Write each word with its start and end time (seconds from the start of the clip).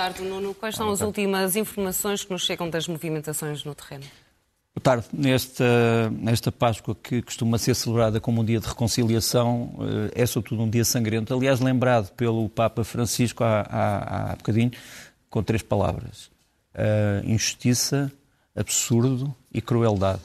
tarde, 0.00 0.22
Nuno. 0.22 0.54
Quais 0.54 0.76
são 0.76 0.88
as 0.90 1.02
últimas 1.02 1.56
informações 1.56 2.24
que 2.24 2.32
nos 2.32 2.42
chegam 2.42 2.70
das 2.70 2.88
movimentações 2.88 3.64
no 3.64 3.74
terreno? 3.74 4.04
Boa 4.74 4.82
tarde. 4.82 5.04
Nesta, 5.12 6.08
nesta 6.10 6.50
Páscoa, 6.50 6.94
que 6.94 7.20
costuma 7.20 7.58
ser 7.58 7.74
celebrada 7.74 8.18
como 8.18 8.40
um 8.40 8.44
dia 8.44 8.58
de 8.58 8.66
reconciliação, 8.66 9.74
eh, 10.14 10.22
é 10.22 10.26
sobretudo 10.26 10.62
um 10.62 10.70
dia 10.70 10.86
sangrento. 10.86 11.34
Aliás, 11.34 11.60
lembrado 11.60 12.10
pelo 12.12 12.48
Papa 12.48 12.82
Francisco 12.82 13.44
há, 13.44 13.60
há, 13.60 14.32
há 14.32 14.36
bocadinho, 14.36 14.70
com 15.28 15.42
três 15.42 15.60
palavras: 15.60 16.30
uh, 16.74 17.26
injustiça, 17.26 18.10
absurdo 18.56 19.34
e 19.52 19.60
crueldade. 19.60 20.22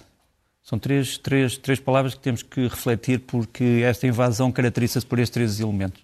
São 0.63 0.79
três, 0.79 1.17
três, 1.17 1.57
três 1.57 1.81
palavras 1.81 2.13
que 2.13 2.21
temos 2.21 2.43
que 2.43 2.61
refletir, 2.61 3.19
porque 3.19 3.81
esta 3.83 4.07
invasão 4.07 4.53
caracteriza-se 4.53 5.05
por 5.05 5.19
estes 5.19 5.33
três 5.33 5.59
elementos: 5.59 6.01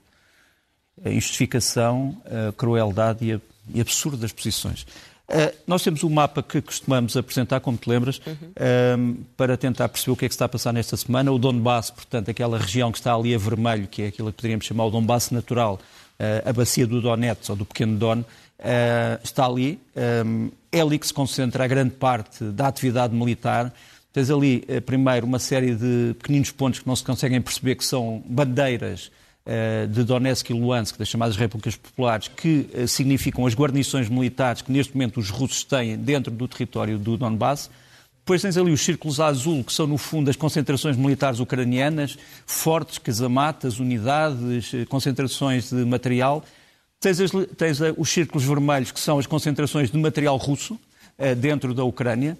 a 1.06 1.10
injustificação, 1.10 2.22
a 2.26 2.52
crueldade 2.52 3.26
e, 3.26 3.34
a, 3.34 3.40
e 3.74 3.82
absurdo 3.82 4.18
das 4.18 4.32
posições. 4.32 4.86
Uh, 5.32 5.56
nós 5.66 5.82
temos 5.82 6.04
um 6.04 6.10
mapa 6.10 6.44
que 6.44 6.62
costumamos 6.62 7.16
apresentar, 7.16 7.62
como 7.62 7.78
te 7.78 7.90
lembras, 7.90 8.22
uhum. 8.28 8.34
uh, 8.34 9.26
para 9.38 9.56
tentar 9.56 9.88
perceber 9.88 10.12
o 10.12 10.16
que 10.18 10.26
é 10.26 10.28
que 10.28 10.34
está 10.34 10.44
a 10.44 10.50
passar 10.50 10.74
nesta 10.74 10.98
semana. 10.98 11.32
O 11.32 11.40
Donbass, 11.40 11.90
portanto, 11.90 12.30
aquela 12.30 12.58
região 12.58 12.92
que 12.92 12.98
está 12.98 13.16
ali 13.16 13.34
a 13.34 13.38
vermelho, 13.38 13.88
que 13.88 14.02
é 14.02 14.08
aquilo 14.08 14.30
que 14.32 14.38
poderíamos 14.38 14.66
chamar 14.66 14.86
o 14.86 14.92
Donbass 14.92 15.32
natural, 15.32 15.80
uh, 16.20 16.50
a 16.50 16.52
bacia 16.52 16.86
do 16.86 17.02
Donetsk 17.02 17.50
ou 17.50 17.56
do 17.56 17.66
pequeno 17.66 17.98
Don, 17.98 18.24
está 19.24 19.48
ali. 19.48 19.82
É 20.72 20.82
ali 20.82 21.00
que 21.00 21.08
se 21.08 21.14
concentra 21.14 21.64
a 21.64 21.68
grande 21.68 21.96
parte 21.96 22.44
da 22.44 22.68
atividade 22.68 23.12
militar. 23.12 23.74
Tens 24.14 24.30
ali, 24.30 24.64
primeiro, 24.86 25.26
uma 25.26 25.40
série 25.40 25.74
de 25.74 26.14
pequeninos 26.20 26.52
pontos 26.52 26.80
que 26.80 26.88
não 26.88 26.96
se 26.96 27.04
conseguem 27.04 27.42
perceber 27.42 27.74
que 27.74 27.84
são 27.84 28.22
bandeiras 28.24 29.10
eh, 29.10 29.21
de 29.90 30.04
Donetsk 30.04 30.52
e 30.52 30.54
Luhansk, 30.54 30.98
das 30.98 31.08
chamadas 31.08 31.36
Repúblicas 31.36 31.76
Populares, 31.76 32.28
que 32.28 32.70
eh, 32.74 32.86
significam 32.86 33.46
as 33.46 33.56
guarnições 33.56 34.08
militares 34.08 34.62
que 34.62 34.72
neste 34.72 34.94
momento 34.94 35.20
os 35.20 35.30
russos 35.30 35.64
têm 35.64 35.98
dentro 35.98 36.32
do 36.32 36.48
território 36.48 36.98
do 37.00 37.18
Donbass. 37.18 37.70
Depois 38.20 38.42
tens 38.44 38.56
ali 38.56 38.72
os 38.72 38.82
círculos 38.82 39.20
azul, 39.20 39.64
que 39.64 39.74
são 39.74 39.88
no 39.88 39.98
fundo 39.98 40.30
as 40.30 40.36
concentrações 40.36 40.96
militares 40.96 41.40
ucranianas, 41.40 42.18
fortes, 42.46 43.00
casamatas, 43.00 43.80
unidades, 43.80 44.74
eh, 44.76 44.86
concentrações 44.86 45.72
de 45.72 45.84
material. 45.86 46.46
Tens, 47.00 47.20
as, 47.20 47.32
tens 47.58 47.80
os 47.98 48.10
círculos 48.10 48.46
vermelhos, 48.46 48.92
que 48.92 49.00
são 49.00 49.18
as 49.18 49.26
concentrações 49.26 49.90
de 49.90 49.98
material 49.98 50.38
russo, 50.38 50.80
dentro 51.38 51.72
da 51.72 51.84
Ucrânia 51.84 52.36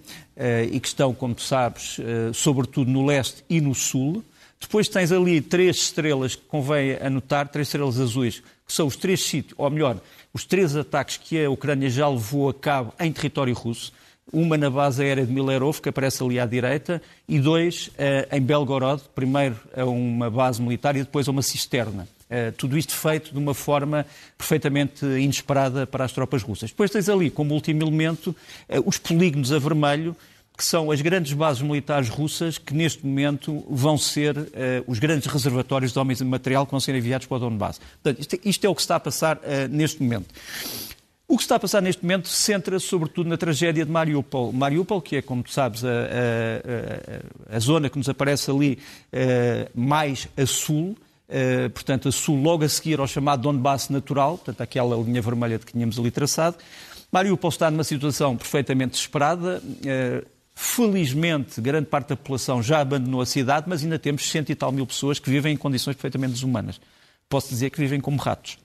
e 0.72 0.80
que 0.80 0.88
estão, 0.88 1.14
como 1.14 1.36
tu 1.36 1.42
sabes, 1.42 1.98
sobretudo 2.34 2.90
no 2.90 3.06
leste 3.06 3.44
e 3.48 3.60
no 3.60 3.76
sul. 3.76 4.24
Depois 4.62 4.88
tens 4.88 5.12
ali 5.12 5.40
três 5.40 5.76
estrelas 5.76 6.36
que 6.36 6.42
convém 6.46 6.92
anotar, 6.94 7.48
três 7.48 7.66
estrelas 7.66 8.00
azuis, 8.00 8.42
que 8.64 8.72
são 8.72 8.86
os 8.86 8.96
três 8.96 9.22
sítios, 9.22 9.54
ou 9.58 9.68
melhor, 9.68 10.00
os 10.32 10.44
três 10.44 10.74
ataques 10.76 11.18
que 11.18 11.44
a 11.44 11.50
Ucrânia 11.50 11.90
já 11.90 12.08
levou 12.08 12.48
a 12.48 12.54
cabo 12.54 12.94
em 12.98 13.12
território 13.12 13.52
russo. 13.54 13.92
Uma 14.32 14.56
na 14.56 14.70
base 14.70 15.02
aérea 15.02 15.26
de 15.26 15.32
Milerov, 15.32 15.80
que 15.80 15.88
aparece 15.88 16.22
ali 16.22 16.38
à 16.38 16.46
direita, 16.46 17.02
e 17.28 17.38
dois 17.38 17.88
uh, 17.88 18.34
em 18.34 18.40
Belgorod, 18.40 19.02
primeiro 19.14 19.56
a 19.76 19.84
uma 19.84 20.30
base 20.30 20.62
militar 20.62 20.96
e 20.96 21.00
depois 21.00 21.28
a 21.28 21.32
uma 21.32 21.42
cisterna. 21.42 22.08
Uh, 22.30 22.52
tudo 22.52 22.78
isto 22.78 22.94
feito 22.94 23.32
de 23.32 23.38
uma 23.38 23.52
forma 23.52 24.06
perfeitamente 24.38 25.04
inesperada 25.04 25.86
para 25.86 26.04
as 26.04 26.12
tropas 26.12 26.42
russas. 26.42 26.70
Depois 26.70 26.90
tens 26.90 27.08
ali, 27.10 27.30
como 27.30 27.52
último 27.52 27.82
elemento, 27.82 28.34
uh, 28.70 28.82
os 28.86 28.96
polígonos 28.96 29.52
a 29.52 29.58
vermelho, 29.58 30.16
que 30.56 30.64
são 30.64 30.90
as 30.90 31.00
grandes 31.00 31.32
bases 31.32 31.62
militares 31.62 32.08
russas 32.08 32.58
que 32.58 32.74
neste 32.74 33.04
momento 33.06 33.64
vão 33.68 33.96
ser 33.96 34.36
uh, 34.36 34.48
os 34.86 34.98
grandes 34.98 35.26
reservatórios 35.26 35.92
de 35.92 35.98
homens 35.98 36.20
e 36.20 36.24
material 36.24 36.66
que 36.66 36.70
vão 36.70 36.80
ser 36.80 36.94
enviados 36.94 37.26
para 37.26 37.36
o 37.36 37.40
Donbass. 37.40 37.80
Portanto, 38.02 38.20
isto, 38.20 38.38
isto 38.44 38.64
é 38.66 38.68
o 38.68 38.74
que 38.74 38.80
está 38.80 38.96
a 38.96 39.00
passar 39.00 39.38
uh, 39.38 39.40
neste 39.70 40.02
momento. 40.02 40.26
O 41.26 41.36
que 41.36 41.42
está 41.42 41.56
a 41.56 41.58
passar 41.58 41.80
neste 41.80 42.02
momento 42.02 42.28
centra-se 42.28 42.86
sobretudo 42.86 43.28
na 43.28 43.38
tragédia 43.38 43.86
de 43.86 43.90
Mariupol. 43.90 44.52
Mariupol, 44.52 45.00
que 45.00 45.16
é, 45.16 45.22
como 45.22 45.42
tu 45.42 45.50
sabes, 45.50 45.82
a, 45.82 45.88
a, 45.88 47.52
a, 47.52 47.56
a 47.56 47.58
zona 47.58 47.88
que 47.88 47.96
nos 47.96 48.08
aparece 48.08 48.50
ali 48.50 48.78
uh, 49.12 49.70
mais 49.74 50.28
a 50.36 50.44
sul, 50.44 50.96
portanto, 51.72 52.08
a 52.08 52.12
sul 52.12 52.42
logo 52.42 52.62
a 52.62 52.68
seguir 52.68 53.00
ao 53.00 53.06
chamado 53.06 53.40
Donbass 53.40 53.88
natural, 53.88 54.36
portanto, 54.36 54.60
aquela 54.60 54.94
linha 54.96 55.22
vermelha 55.22 55.58
de 55.58 55.64
que 55.64 55.72
tínhamos 55.72 55.98
ali 55.98 56.10
traçado. 56.10 56.58
Mariupol 57.10 57.48
está 57.48 57.70
numa 57.70 57.84
situação 57.84 58.36
perfeitamente 58.36 58.92
desesperada. 58.92 59.62
Felizmente, 60.54 61.60
grande 61.60 61.86
parte 61.86 62.08
da 62.08 62.16
população 62.16 62.62
já 62.62 62.80
abandonou 62.80 63.20
a 63.20 63.26
cidade, 63.26 63.66
mas 63.68 63.82
ainda 63.82 63.98
temos 63.98 64.28
cento 64.28 64.50
e 64.50 64.54
tal 64.54 64.70
mil 64.70 64.86
pessoas 64.86 65.18
que 65.18 65.30
vivem 65.30 65.54
em 65.54 65.56
condições 65.56 65.94
perfeitamente 65.94 66.34
desumanas. 66.34 66.80
Posso 67.28 67.48
dizer 67.48 67.70
que 67.70 67.78
vivem 67.78 68.00
como 68.00 68.18
ratos. 68.18 68.58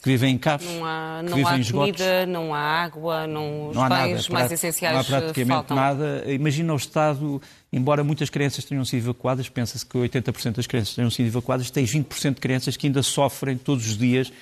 Que 0.00 0.10
vivem 0.10 0.34
em 0.34 0.38
cafés, 0.38 0.70
não 0.70 0.84
há, 0.84 1.20
não 1.24 1.32
que 1.32 1.34
vivem 1.34 1.52
há 1.54 1.58
em 1.58 1.64
comida, 1.64 2.26
não 2.26 2.54
há 2.54 2.60
água, 2.60 3.26
não, 3.26 3.70
os 3.70 3.74
não 3.74 3.88
bens 3.88 4.28
nada, 4.28 4.32
mais 4.32 4.52
essenciais 4.52 4.94
Não 4.94 5.00
há 5.00 5.04
praticamente 5.04 5.48
faltam. 5.48 5.76
nada. 5.76 6.24
Imagina 6.28 6.72
o 6.72 6.76
Estado, 6.76 7.42
embora 7.72 8.04
muitas 8.04 8.30
crianças 8.30 8.64
tenham 8.64 8.84
sido 8.84 9.00
evacuadas, 9.00 9.48
pensa-se 9.48 9.84
que 9.84 9.98
80% 9.98 10.52
das 10.52 10.68
crianças 10.68 10.94
tenham 10.94 11.10
sido 11.10 11.26
evacuadas, 11.26 11.68
tem 11.70 11.84
20% 11.84 12.34
de 12.34 12.40
crianças 12.40 12.76
que 12.76 12.86
ainda 12.86 13.02
sofrem 13.02 13.58
todos 13.58 13.88
os 13.88 13.98
dias 13.98 14.32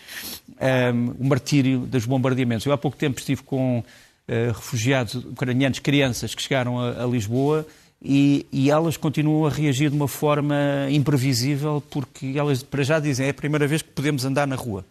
um, 0.60 1.25
o 1.25 1.27
martírio 1.27 1.78
dos 1.81 2.04
bombardeamentos. 2.04 2.66
Eu 2.66 2.72
há 2.72 2.77
pouco 2.77 2.98
tempo 2.98 3.19
estive 3.19 3.43
com 3.43 3.83
refugiados 4.28 5.14
ucranianos, 5.14 5.78
crianças 5.78 6.34
que 6.34 6.42
chegaram 6.42 6.78
a, 6.78 7.04
a 7.04 7.06
Lisboa 7.06 7.66
e, 8.03 8.47
e, 8.53 8.70
elas 8.70 8.97
continuam 8.97 9.47
a 9.47 9.50
reagir 9.50 9.91
de 9.91 9.97
uma 9.97 10.09
forma 10.09 10.54
imprevisível 10.91 11.82
porque 11.91 12.34
elas 12.36 12.62
para 12.62 12.82
já 12.82 12.98
dizem 12.98 13.26
é 13.26 13.31
a 13.31 13.34
primeira 13.34 13.66
vez 13.66 13.82
que 13.82 13.88
podemos 13.88 14.25
andar 14.25 14.47
na 14.47 14.56
rua 14.56 14.84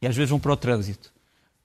e 0.00 0.06
às 0.06 0.16
vezes 0.16 0.30
vão 0.30 0.38
para 0.38 0.52
o 0.52 0.56
trânsito 0.56 1.12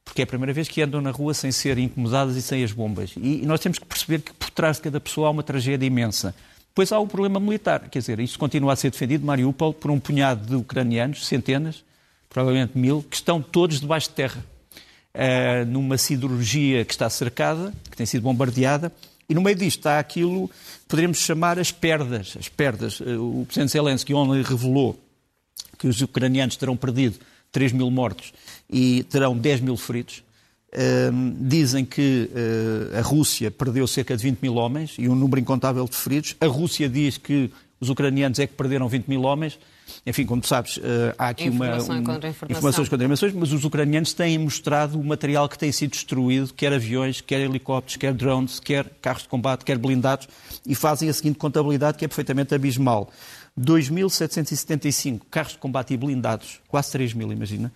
porque 0.03 0.21
é 0.21 0.23
a 0.23 0.27
primeira 0.27 0.51
vez 0.51 0.67
que 0.67 0.81
andam 0.81 0.99
na 0.99 1.11
rua 1.11 1.33
sem 1.33 1.51
ser 1.51 1.77
incomodadas 1.77 2.35
e 2.35 2.41
sem 2.41 2.63
as 2.63 2.71
bombas. 2.71 3.13
E, 3.15 3.43
e 3.43 3.45
nós 3.45 3.59
temos 3.59 3.79
que 3.79 3.85
perceber 3.85 4.19
que 4.19 4.33
por 4.33 4.49
trás 4.49 4.77
de 4.77 4.83
cada 4.83 4.99
pessoa 4.99 5.27
há 5.27 5.31
uma 5.31 5.43
tragédia 5.43 5.85
imensa. 5.85 6.35
Depois 6.67 6.91
há 6.91 6.99
o 6.99 7.07
problema 7.07 7.39
militar, 7.39 7.89
quer 7.89 7.99
dizer, 7.99 8.19
isto 8.19 8.39
continua 8.39 8.73
a 8.73 8.75
ser 8.75 8.91
defendido, 8.91 9.25
Mariupol, 9.25 9.73
por 9.73 9.91
um 9.91 9.99
punhado 9.99 10.45
de 10.45 10.55
ucranianos, 10.55 11.27
centenas, 11.27 11.83
provavelmente 12.29 12.77
mil, 12.77 13.03
que 13.09 13.15
estão 13.15 13.41
todos 13.41 13.79
debaixo 13.79 14.09
de 14.09 14.15
terra. 14.15 14.43
Uh, 15.13 15.65
numa 15.65 15.97
siderurgia 15.97 16.85
que 16.85 16.93
está 16.93 17.09
cercada, 17.09 17.73
que 17.89 17.97
tem 17.97 18.05
sido 18.05 18.21
bombardeada, 18.21 18.93
e 19.27 19.33
no 19.33 19.41
meio 19.41 19.57
disto 19.57 19.79
está 19.79 19.99
aquilo 19.99 20.47
que 20.47 20.87
poderíamos 20.87 21.17
chamar 21.17 21.59
as 21.59 21.69
perdas. 21.69 22.37
As 22.39 22.47
perdas. 22.47 23.01
Uh, 23.01 23.41
o 23.41 23.45
presidente 23.45 23.73
Zelensky 23.73 24.13
ontem 24.13 24.41
revelou 24.41 24.97
que 25.77 25.87
os 25.87 26.01
ucranianos 26.01 26.55
terão 26.55 26.77
perdido 26.77 27.19
3 27.51 27.73
mil 27.73 27.91
mortos 27.91 28.31
e 28.69 29.03
terão 29.03 29.37
10 29.37 29.59
mil 29.61 29.75
feridos. 29.75 30.23
Uh, 30.73 31.35
dizem 31.41 31.83
que 31.83 32.29
a 32.97 33.01
Rússia 33.01 33.51
perdeu 33.51 33.85
cerca 33.85 34.15
de 34.15 34.23
20 34.23 34.39
mil 34.39 34.55
homens 34.55 34.95
e 34.97 35.09
um 35.09 35.15
número 35.15 35.41
incontável 35.41 35.85
de 35.85 35.95
feridos. 35.97 36.37
A 36.39 36.45
Rússia 36.45 36.87
diz 36.87 37.17
que 37.17 37.51
os 37.81 37.89
ucranianos 37.89 38.39
é 38.39 38.47
que 38.47 38.53
perderam 38.53 38.87
20 38.87 39.07
mil 39.07 39.23
homens. 39.23 39.59
Enfim, 40.05 40.25
como 40.25 40.41
tu 40.41 40.47
sabes, 40.47 40.79
eh, 40.83 41.15
há 41.17 41.29
aqui 41.29 41.45
informação 41.45 41.95
uma, 41.95 42.13
contra 42.13 42.29
informação. 42.29 42.57
informações 42.57 42.89
contra 42.89 43.05
informações, 43.05 43.33
mas 43.33 43.51
os 43.51 43.63
ucranianos 43.63 44.13
têm 44.13 44.37
mostrado 44.37 44.99
o 44.99 45.03
material 45.03 45.47
que 45.47 45.57
tem 45.57 45.71
sido 45.71 45.91
destruído, 45.91 46.53
quer 46.53 46.73
aviões, 46.73 47.21
quer 47.21 47.39
helicópteros, 47.39 47.97
quer 47.97 48.13
drones, 48.13 48.59
quer 48.59 48.89
carros 49.01 49.23
de 49.23 49.29
combate, 49.29 49.63
quer 49.63 49.77
blindados, 49.77 50.27
e 50.65 50.75
fazem 50.75 51.09
a 51.09 51.13
seguinte 51.13 51.37
contabilidade 51.37 51.97
que 51.97 52.05
é 52.05 52.07
perfeitamente 52.07 52.53
abismal. 52.53 53.11
2.775 53.59 55.21
carros 55.29 55.51
de 55.53 55.57
combate 55.57 55.93
e 55.93 55.97
blindados, 55.97 56.61
quase 56.67 56.91
3 56.91 57.13
mil, 57.13 57.31
imagina. 57.31 57.71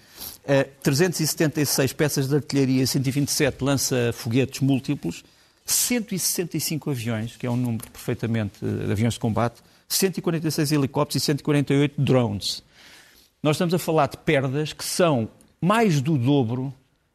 376 0.81 1.91
eh, 1.91 1.93
peças 1.93 2.27
de 2.27 2.35
artilharia, 2.35 2.87
127 2.87 3.63
lança-foguetes 3.63 4.61
múltiplos, 4.61 5.23
165 5.65 6.91
aviões, 6.91 7.35
que 7.35 7.45
é 7.45 7.49
um 7.49 7.57
número 7.57 7.89
perfeitamente 7.91 8.53
de 8.63 8.91
aviões 8.91 9.15
de 9.15 9.19
combate, 9.19 9.61
146 9.87 10.71
helicópteros 10.71 11.23
e 11.23 11.25
148 11.25 12.01
drones. 12.01 12.63
Nós 13.41 13.55
estamos 13.55 13.73
a 13.73 13.79
falar 13.79 14.07
de 14.07 14.17
perdas 14.17 14.73
que 14.73 14.83
são 14.83 15.29
mais 15.61 16.01
do 16.01 16.17
dobro 16.17 16.73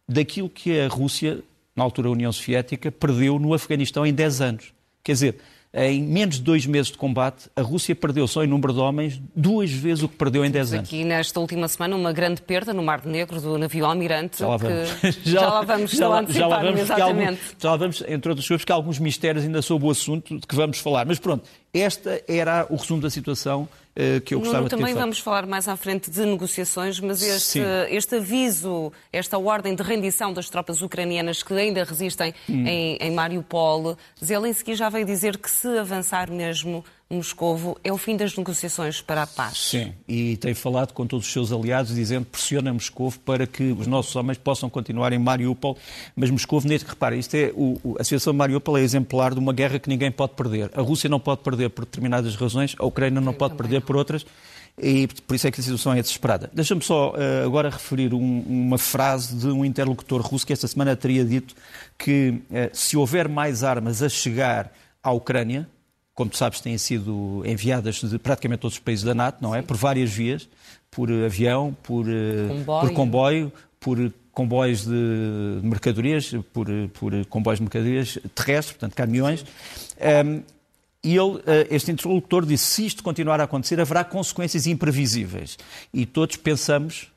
daquilo 0.08 0.48
que 0.48 0.80
a 0.80 0.88
Rússia, 0.88 1.42
na 1.74 1.84
altura 1.84 2.08
a 2.08 2.12
União 2.12 2.32
Soviética, 2.32 2.90
perdeu 2.90 3.38
no 3.38 3.54
Afeganistão 3.54 4.06
em 4.06 4.12
10 4.12 4.40
anos. 4.40 4.74
Quer 5.02 5.12
dizer, 5.12 5.40
em 5.72 6.02
menos 6.02 6.36
de 6.36 6.42
dois 6.42 6.66
meses 6.66 6.90
de 6.90 6.98
combate, 6.98 7.48
a 7.54 7.62
Rússia 7.62 7.94
perdeu 7.94 8.26
só 8.26 8.42
em 8.42 8.46
número 8.46 8.72
de 8.72 8.80
homens 8.80 9.20
duas 9.36 9.70
vezes 9.70 10.02
o 10.02 10.08
que 10.08 10.16
perdeu 10.16 10.44
em 10.44 10.50
10 10.50 10.72
anos. 10.74 10.88
Aqui 10.88 11.04
nesta 11.04 11.38
última 11.38 11.68
semana 11.68 11.94
uma 11.94 12.12
grande 12.12 12.42
perda 12.42 12.74
no 12.74 12.82
Mar 12.82 13.06
Negro 13.06 13.40
do 13.40 13.56
navio 13.56 13.86
Almirante. 13.86 14.40
Já 14.40 14.48
lá 14.48 14.56
vamos. 14.56 14.92
Que... 14.94 15.12
Já, 15.30 15.40
já, 15.40 15.48
lá 15.48 15.62
vamos, 15.62 15.90
já, 15.92 16.08
lá, 16.08 16.24
já 16.28 16.46
lá 16.46 16.62
vamos, 16.62 16.80
exatamente. 16.80 17.28
Algum, 17.28 17.60
já 17.60 17.70
lá 17.70 17.76
vamos, 17.76 18.02
entre 18.08 18.30
outras 18.30 18.48
coisas, 18.48 18.62
porque 18.62 18.72
há 18.72 18.74
alguns 18.74 18.98
mistérios 18.98 19.44
ainda 19.44 19.62
sobre 19.62 19.86
o 19.86 19.90
assunto 19.90 20.38
de 20.38 20.46
que 20.46 20.54
vamos 20.56 20.78
falar. 20.78 21.06
Mas 21.06 21.18
pronto, 21.18 21.48
este 21.72 22.24
era 22.26 22.66
o 22.68 22.76
resumo 22.76 23.00
da 23.00 23.10
situação 23.10 23.68
que 24.24 24.34
eu 24.34 24.40
gostava 24.40 24.58
Nuno, 24.58 24.68
de 24.68 24.70
ter 24.70 24.76
também 24.76 24.92
feito. 24.92 25.00
vamos 25.00 25.18
falar 25.18 25.46
mais 25.46 25.68
à 25.68 25.76
frente 25.76 26.10
de 26.10 26.24
negociações, 26.24 27.00
mas 27.00 27.22
este, 27.22 27.60
este, 27.90 28.16
aviso, 28.16 28.92
esta 29.12 29.38
ordem 29.38 29.74
de 29.74 29.82
rendição 29.82 30.32
das 30.32 30.48
tropas 30.48 30.82
ucranianas 30.82 31.42
que 31.42 31.52
ainda 31.54 31.84
resistem 31.84 32.34
hum. 32.48 32.66
em, 32.66 32.96
em 32.96 33.10
Mariupol, 33.10 33.96
Zelensky 34.22 34.74
já 34.74 34.88
veio 34.88 35.04
dizer 35.04 35.38
que 35.38 35.50
se 35.50 35.68
avançar 35.78 36.30
mesmo 36.30 36.84
Moscovo 37.12 37.76
é 37.82 37.92
o 37.92 37.98
fim 37.98 38.16
das 38.16 38.36
negociações 38.36 39.00
para 39.00 39.24
a 39.24 39.26
paz. 39.26 39.58
Sim, 39.58 39.92
e 40.06 40.36
tem 40.36 40.54
falado 40.54 40.92
com 40.92 41.04
todos 41.04 41.26
os 41.26 41.32
seus 41.32 41.50
aliados, 41.50 41.94
dizendo 41.94 42.24
que 42.24 42.30
pressiona 42.30 42.72
Moscovo 42.72 43.18
para 43.20 43.48
que 43.48 43.72
os 43.72 43.88
nossos 43.88 44.14
homens 44.14 44.38
possam 44.38 44.70
continuar 44.70 45.12
em 45.12 45.18
Mariupol. 45.18 45.76
Mas 46.14 46.30
Moscovo, 46.30 46.68
neste 46.68 46.88
repara, 46.88 47.16
isto 47.16 47.34
é, 47.34 47.52
o, 47.54 47.96
a 47.98 48.04
situação 48.04 48.32
de 48.32 48.38
Mariupol 48.38 48.78
é 48.78 48.82
exemplar 48.82 49.34
de 49.34 49.40
uma 49.40 49.52
guerra 49.52 49.80
que 49.80 49.88
ninguém 49.88 50.12
pode 50.12 50.34
perder. 50.34 50.70
A 50.72 50.80
Rússia 50.80 51.08
não 51.08 51.18
pode 51.18 51.42
perder 51.42 51.70
por 51.70 51.84
determinadas 51.84 52.36
razões, 52.36 52.76
a 52.78 52.86
Ucrânia 52.86 53.20
não 53.20 53.32
Eu 53.32 53.38
pode 53.38 53.54
perder 53.56 53.80
não. 53.80 53.86
por 53.86 53.96
outras 53.96 54.24
e 54.78 55.08
por 55.26 55.34
isso 55.34 55.46
é 55.46 55.50
que 55.50 55.60
a 55.60 55.64
situação 55.64 55.92
é 55.92 56.00
desesperada. 56.00 56.50
Deixa-me 56.52 56.82
só 56.82 57.10
uh, 57.10 57.44
agora 57.44 57.70
referir 57.70 58.14
um, 58.14 58.40
uma 58.46 58.78
frase 58.78 59.34
de 59.34 59.48
um 59.48 59.64
interlocutor 59.64 60.20
russo 60.22 60.46
que 60.46 60.52
esta 60.52 60.68
semana 60.68 60.96
teria 60.96 61.24
dito 61.24 61.54
que 61.98 62.40
uh, 62.50 62.70
se 62.72 62.96
houver 62.96 63.28
mais 63.28 63.64
armas 63.64 64.02
a 64.02 64.08
chegar 64.08 64.72
à 65.02 65.10
Ucrânia, 65.12 65.68
como 66.20 66.30
tu 66.30 66.36
sabes, 66.36 66.60
têm 66.60 66.76
sido 66.76 67.42
enviadas 67.46 67.94
de 68.02 68.18
praticamente 68.18 68.60
todos 68.60 68.74
os 68.74 68.78
países 68.78 69.02
da 69.02 69.14
NATO, 69.14 69.38
não 69.40 69.54
é? 69.54 69.62
Sim. 69.62 69.66
Por 69.66 69.76
várias 69.78 70.10
vias, 70.10 70.46
por 70.90 71.10
avião, 71.10 71.74
por 71.82 72.04
comboio, 72.04 72.82
por, 72.82 72.92
comboio, 72.92 73.52
por 73.80 74.12
comboios 74.30 74.84
de 74.84 75.60
mercadorias, 75.62 76.30
por, 76.52 76.66
por 76.92 77.24
comboios 77.24 77.58
de 77.58 77.62
mercadorias 77.62 78.18
terrestres, 78.34 78.76
portanto, 78.76 78.94
caminhões. 78.94 79.46
Um, 80.26 80.42
e 81.02 81.16
ele, 81.16 81.40
este 81.70 81.90
interlocutor 81.90 82.44
disse: 82.44 82.66
se 82.66 82.84
isto 82.84 83.02
continuar 83.02 83.40
a 83.40 83.44
acontecer, 83.44 83.80
haverá 83.80 84.04
consequências 84.04 84.66
imprevisíveis. 84.66 85.56
E 85.90 86.04
todos 86.04 86.36
pensamos, 86.36 87.10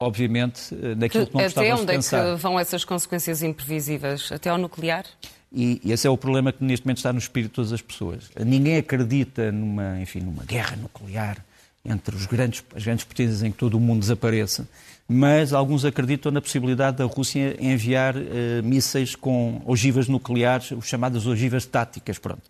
obviamente, 0.00 0.74
naquilo 0.96 1.26
que, 1.26 1.32
que 1.32 1.36
não 1.36 1.44
gostávamos 1.44 1.80
de 1.82 1.86
pensar. 1.88 2.16
Até 2.20 2.24
onde 2.24 2.32
é 2.32 2.36
que 2.36 2.42
vão 2.42 2.58
essas 2.58 2.86
consequências 2.86 3.42
imprevisíveis? 3.42 4.32
Até 4.32 4.48
ao 4.48 4.56
nuclear? 4.56 5.04
E 5.52 5.80
esse 5.84 6.06
é 6.06 6.10
o 6.10 6.16
problema 6.16 6.52
que 6.52 6.62
neste 6.64 6.84
momento 6.84 6.98
está 6.98 7.12
no 7.12 7.18
espírito 7.18 7.50
de 7.50 7.54
todas 7.54 7.72
as 7.72 7.80
pessoas. 7.80 8.30
Ninguém 8.44 8.76
acredita 8.76 9.52
numa, 9.52 10.00
enfim, 10.00 10.20
numa 10.20 10.44
guerra 10.44 10.76
nuclear 10.76 11.38
entre 11.84 12.16
os 12.16 12.26
grandes, 12.26 12.64
as 12.74 12.84
grandes 12.84 13.04
potências 13.04 13.42
em 13.42 13.50
que 13.50 13.58
todo 13.58 13.74
o 13.74 13.80
mundo 13.80 14.00
desapareça, 14.00 14.68
mas 15.08 15.52
alguns 15.52 15.84
acreditam 15.84 16.32
na 16.32 16.40
possibilidade 16.40 16.96
da 16.96 17.04
Rússia 17.04 17.56
enviar 17.60 18.16
uh, 18.16 18.20
mísseis 18.64 19.14
com 19.14 19.62
ogivas 19.64 20.08
nucleares, 20.08 20.72
os 20.72 20.86
chamadas 20.86 21.26
ogivas 21.26 21.64
táticas. 21.64 22.18
Pronto. 22.18 22.42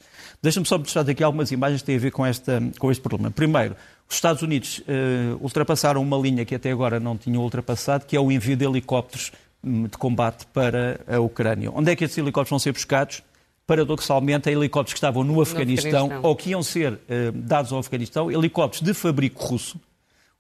Deixa-me 0.43 0.67
só 0.67 0.79
mostrar 0.79 1.09
aqui 1.09 1.23
algumas 1.23 1.51
imagens 1.51 1.83
que 1.83 1.87
têm 1.87 1.97
a 1.97 2.01
ver 2.01 2.11
com, 2.11 2.25
esta, 2.25 2.63
com 2.79 2.91
este 2.91 3.03
problema. 3.03 3.31
Primeiro, 3.31 3.77
os 4.09 4.15
Estados 4.15 4.41
Unidos 4.43 4.79
uh, 4.81 5.37
ultrapassaram 5.41 6.01
uma 6.01 6.17
linha 6.17 6.45
que 6.45 6.55
até 6.55 6.71
agora 6.71 6.99
não 6.99 7.17
tinham 7.17 7.43
ultrapassado, 7.43 8.07
que 8.07 8.17
é 8.17 8.21
o 8.21 8.33
envio 8.33 8.57
de 8.57 8.65
helicópteros 8.65 9.33
de 9.67 9.99
combate 9.99 10.47
para 10.47 11.01
a 11.09 11.19
Ucrânia. 11.19 11.71
Onde 11.73 11.91
é 11.91 11.97
que 11.97 12.05
esses 12.05 12.17
helicópteros 12.17 12.51
vão 12.51 12.59
ser 12.59 12.73
buscados? 12.73 13.23
Paradoxalmente, 13.67 14.49
a 14.49 14.53
helicópteros 14.53 14.93
que 14.93 14.99
estavam 14.99 15.25
no 15.25 15.41
Afeganistão, 15.41 15.91
no 15.91 15.97
Afeganistão. 15.99 16.31
ou 16.31 16.37
que 16.37 16.51
iam 16.51 16.63
ser 16.63 16.93
uh, 16.93 16.99
dados 17.35 17.73
ao 17.73 17.81
Afeganistão, 17.81 18.31
helicópteros 18.31 18.87
de 18.87 18.95
fabrico 18.95 19.45
russo, 19.45 19.81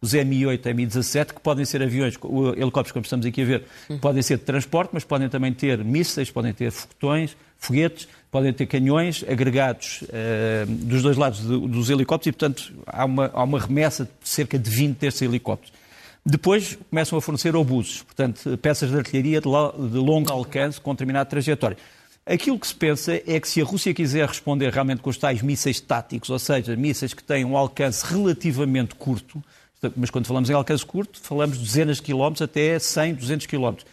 os 0.00 0.12
Mi-8, 0.12 0.74
Mi-17, 0.74 1.34
que 1.34 1.40
podem 1.40 1.64
ser 1.64 1.82
aviões, 1.82 2.14
helicópteros, 2.56 2.92
como 2.92 3.02
estamos 3.02 3.26
aqui 3.26 3.42
a 3.42 3.44
ver, 3.44 3.64
uhum. 3.88 3.98
podem 3.98 4.22
ser 4.22 4.36
de 4.36 4.44
transporte, 4.44 4.90
mas 4.92 5.02
podem 5.02 5.28
também 5.28 5.52
ter 5.52 5.82
mísseis, 5.82 6.30
podem 6.30 6.52
ter 6.52 6.70
foguetões, 6.70 7.36
foguetes, 7.56 8.06
podem 8.30 8.52
ter 8.52 8.66
canhões 8.66 9.24
agregados 9.28 10.02
uh, 10.02 10.66
dos 10.66 11.02
dois 11.02 11.16
lados 11.16 11.40
de, 11.40 11.68
dos 11.68 11.90
helicópteros 11.90 12.28
e, 12.28 12.38
portanto, 12.38 12.72
há 12.86 13.04
uma, 13.04 13.30
há 13.32 13.42
uma 13.42 13.58
remessa 13.58 14.04
de 14.04 14.28
cerca 14.28 14.58
de 14.58 14.70
20 14.70 14.98
destes 14.98 15.22
helicópteros. 15.22 15.72
Depois 16.28 16.76
começam 16.90 17.16
a 17.16 17.22
fornecer 17.22 17.54
obusos, 17.54 18.02
portanto, 18.02 18.58
peças 18.58 18.90
de 18.90 18.96
artilharia 18.96 19.40
de 19.40 19.46
longo 19.46 20.32
alcance 20.32 20.80
com 20.80 20.92
determinada 20.92 21.24
trajetória. 21.30 21.76
Aquilo 22.26 22.58
que 22.58 22.66
se 22.66 22.74
pensa 22.74 23.14
é 23.24 23.38
que 23.38 23.48
se 23.48 23.62
a 23.62 23.64
Rússia 23.64 23.94
quiser 23.94 24.26
responder 24.26 24.72
realmente 24.72 25.00
com 25.00 25.08
os 25.08 25.16
tais 25.16 25.40
mísseis 25.40 25.78
táticos, 25.78 26.28
ou 26.28 26.38
seja, 26.40 26.74
mísseis 26.74 27.14
que 27.14 27.22
têm 27.22 27.44
um 27.44 27.56
alcance 27.56 28.04
relativamente 28.04 28.96
curto, 28.96 29.40
mas 29.96 30.10
quando 30.10 30.26
falamos 30.26 30.50
em 30.50 30.54
alcance 30.54 30.84
curto, 30.84 31.20
falamos 31.20 31.58
de 31.58 31.64
dezenas 31.64 31.98
de 31.98 32.02
quilómetros 32.02 32.42
até 32.42 32.76
100, 32.76 33.14
200 33.14 33.46
quilómetros. 33.46 33.88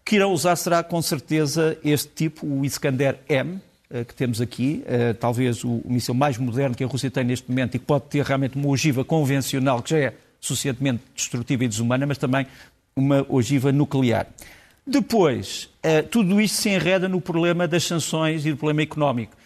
O 0.00 0.04
que 0.04 0.16
irão 0.16 0.32
usar 0.32 0.56
será 0.56 0.82
com 0.82 1.00
certeza 1.00 1.78
este 1.84 2.08
tipo, 2.08 2.44
o 2.44 2.64
Iskander-M, 2.64 3.60
eh, 3.90 4.04
que 4.04 4.12
temos 4.12 4.40
aqui, 4.40 4.82
eh, 4.86 5.12
talvez 5.12 5.62
o 5.62 5.80
míssil 5.84 6.14
mais 6.14 6.36
moderno 6.36 6.74
que 6.74 6.82
a 6.82 6.86
Rússia 6.88 7.12
tem 7.12 7.22
neste 7.22 7.48
momento 7.48 7.76
e 7.76 7.78
que 7.78 7.84
pode 7.84 8.06
ter 8.06 8.24
realmente 8.24 8.56
uma 8.56 8.66
ogiva 8.66 9.04
convencional, 9.04 9.80
que 9.80 9.90
já 9.90 9.98
é 9.98 10.14
suficientemente 10.40 11.02
destrutiva 11.14 11.64
e 11.64 11.68
desumana, 11.68 12.06
mas 12.06 12.18
também 12.18 12.46
uma 12.96 13.24
ogiva 13.28 13.70
nuclear. 13.70 14.26
Depois, 14.86 15.68
eh, 15.82 16.02
tudo 16.02 16.40
isto 16.40 16.56
se 16.56 16.70
enreda 16.70 17.08
no 17.08 17.20
problema 17.20 17.68
das 17.68 17.84
sanções 17.84 18.44
e 18.46 18.50
do 18.50 18.56
problema 18.56 18.82
económico. 18.82 19.36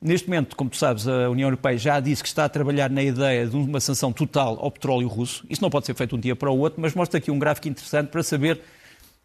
Neste 0.00 0.28
momento, 0.28 0.54
como 0.56 0.70
tu 0.70 0.76
sabes, 0.76 1.08
a 1.08 1.28
União 1.30 1.46
Europeia 1.46 1.76
já 1.76 2.00
disse 2.00 2.22
que 2.22 2.28
está 2.28 2.44
a 2.44 2.48
trabalhar 2.48 2.90
na 2.90 3.02
ideia 3.02 3.46
de 3.46 3.56
uma 3.56 3.80
sanção 3.80 4.12
total 4.12 4.58
ao 4.60 4.70
petróleo 4.70 5.08
russo. 5.08 5.44
Isso 5.48 5.62
não 5.62 5.70
pode 5.70 5.86
ser 5.86 5.94
feito 5.94 6.16
um 6.16 6.20
dia 6.20 6.36
para 6.36 6.50
o 6.50 6.58
outro, 6.58 6.80
mas 6.80 6.94
mostra 6.94 7.18
aqui 7.18 7.30
um 7.30 7.38
gráfico 7.38 7.68
interessante 7.68 8.08
para 8.08 8.22
saber 8.22 8.60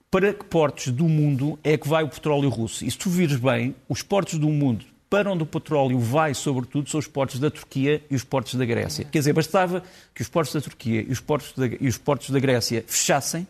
para 0.10 0.34
que 0.34 0.44
portos 0.46 0.88
do 0.88 1.08
mundo 1.08 1.60
é 1.64 1.78
que 1.78 1.88
vai 1.88 2.04
o 2.04 2.08
petróleo 2.08 2.50
russo. 2.50 2.84
E 2.84 2.90
se 2.90 2.98
tu 2.98 3.10
vires 3.10 3.38
bem, 3.38 3.76
os 3.88 4.02
portos 4.02 4.40
do 4.40 4.50
mundo 4.50 4.86
para 5.10 5.32
onde 5.32 5.44
o 5.44 5.46
petróleo 5.46 6.00
vai, 6.00 6.34
sobretudo, 6.34 6.90
são 6.90 7.00
os 7.00 7.08
portos 7.08 7.40
da 7.40 7.50
Turquia 7.50 8.04
e 8.10 8.16
os 8.16 8.24
portos 8.24 8.56
da 8.56 8.66
Grécia. 8.66 9.06
Quer 9.06 9.20
dizer, 9.20 9.34
bastava 9.34 9.84
que 10.14 10.22
os 10.22 10.30
portos 10.30 10.54
da 10.54 10.62
Turquia 10.62 11.02
e 11.02 11.12
os 11.12 11.20
portos 11.20 11.54
da, 11.54 11.66
e 11.66 11.88
os 11.88 11.98
portos 11.98 12.30
da 12.30 12.40
Grécia 12.40 12.84
fechassem 12.86 13.48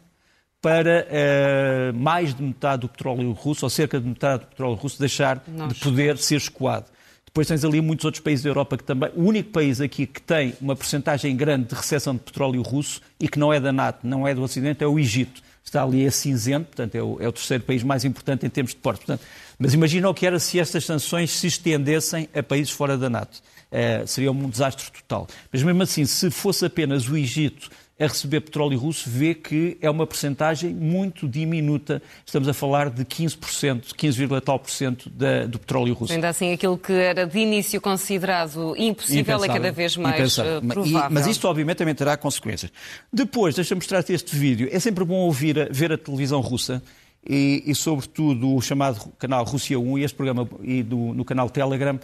para 0.62 1.08
uh, 1.08 1.98
mais 1.98 2.34
de 2.34 2.44
metade 2.44 2.82
do 2.82 2.90
petróleo 2.90 3.32
russo, 3.32 3.66
ou 3.66 3.70
cerca 3.70 4.00
de 4.00 4.08
metade 4.08 4.44
do 4.44 4.48
petróleo 4.48 4.76
russo, 4.76 5.00
deixar 5.00 5.42
Nossa. 5.48 5.74
de 5.74 5.80
poder 5.80 6.18
ser 6.18 6.36
escoado. 6.36 6.86
Depois 7.26 7.48
tens 7.48 7.64
ali 7.64 7.80
muitos 7.80 8.06
outros 8.06 8.24
países 8.24 8.44
da 8.44 8.50
Europa 8.50 8.78
que 8.78 8.84
também. 8.84 9.12
O 9.16 9.24
único 9.24 9.52
país 9.52 9.80
aqui 9.80 10.08
que 10.08 10.22
tem 10.22 10.56
uma 10.60 10.76
percentagem 10.76 11.36
grande 11.36 11.68
de 11.68 11.76
recepção 11.76 12.14
de 12.14 12.22
petróleo 12.22 12.62
russo 12.62 13.02
e 13.20 13.28
que 13.28 13.38
não 13.38 13.54
é 13.54 13.60
da 13.60 13.72
NATO, 13.72 14.00
não 14.06 14.28
é 14.28 14.34
do 14.34 14.42
Ocidente, 14.42 14.84
é 14.84 14.88
o 14.88 14.98
Egito. 14.98 15.42
Está 15.70 15.84
ali 15.84 16.08
a 16.08 16.10
cinzento, 16.10 16.66
portanto, 16.66 16.96
é 16.96 17.04
o, 17.04 17.22
é 17.22 17.28
o 17.28 17.32
terceiro 17.32 17.64
país 17.64 17.84
mais 17.84 18.04
importante 18.04 18.44
em 18.44 18.50
termos 18.50 18.72
de 18.72 18.78
portos. 18.78 19.06
Portanto, 19.06 19.24
mas 19.60 19.72
imagina 19.76 20.10
o 20.10 20.16
que 20.16 20.26
era 20.26 20.40
se 20.40 20.60
estas 20.60 20.84
sanções 20.84 21.30
se 21.30 21.46
estendessem 21.46 22.28
a 22.34 22.42
países 22.42 22.72
fora 22.72 22.98
da 22.98 23.08
NATO. 23.08 23.40
Uh, 23.72 24.08
seria 24.08 24.32
um 24.32 24.50
desastre 24.50 24.90
total. 24.90 25.28
Mas 25.54 25.62
mesmo 25.62 25.84
assim, 25.84 26.06
se 26.06 26.32
fosse 26.32 26.66
apenas 26.66 27.08
o 27.08 27.16
Egito 27.16 27.70
a 28.00 28.08
receber 28.08 28.40
petróleo 28.40 28.80
russo, 28.80 29.10
vê 29.10 29.34
que 29.34 29.78
é 29.82 29.90
uma 29.90 30.08
percentagem 30.08 30.74
muito 30.74 31.28
diminuta. 31.28 32.02
Estamos 32.26 32.48
a 32.48 32.54
falar 32.54 32.90
de 32.90 33.04
15%, 33.04 33.94
15, 33.96 34.28
tal 34.44 34.58
por 34.58 34.70
cento 34.70 35.10
do 35.10 35.60
petróleo 35.60 35.94
russo. 35.94 36.14
Ainda 36.14 36.30
assim, 36.30 36.54
aquilo 36.54 36.78
que 36.78 36.94
era 36.94 37.28
de 37.28 37.38
início 37.38 37.82
considerado 37.82 38.74
impossível 38.78 39.36
Impensável. 39.36 39.44
é 39.44 39.48
cada 39.48 39.72
vez 39.72 39.98
mais 39.98 40.38
uh, 40.38 40.44
provável. 40.66 41.10
E, 41.10 41.14
mas 41.14 41.28
isto, 41.28 41.46
obviamente, 41.48 41.78
também 41.78 41.94
terá 41.94 42.16
consequências. 42.16 42.72
Depois, 43.12 43.56
deixa-me 43.56 43.80
mostrar-te 43.80 44.14
este 44.14 44.34
vídeo. 44.36 44.70
É 44.72 44.80
sempre 44.80 45.04
bom 45.04 45.16
ouvir, 45.16 45.68
ver 45.72 45.92
a 45.92 45.98
televisão 45.98 46.40
russa 46.40 46.82
e, 47.28 47.64
e, 47.66 47.76
sobretudo, 47.76 48.56
o 48.56 48.62
chamado 48.62 49.12
canal 49.20 49.44
Rússia 49.44 49.78
1 49.78 49.98
e 49.98 50.04
este 50.04 50.16
programa 50.16 50.48
e 50.62 50.82
do, 50.82 51.14
no 51.14 51.26
canal 51.26 51.50
Telegram, 51.50 52.00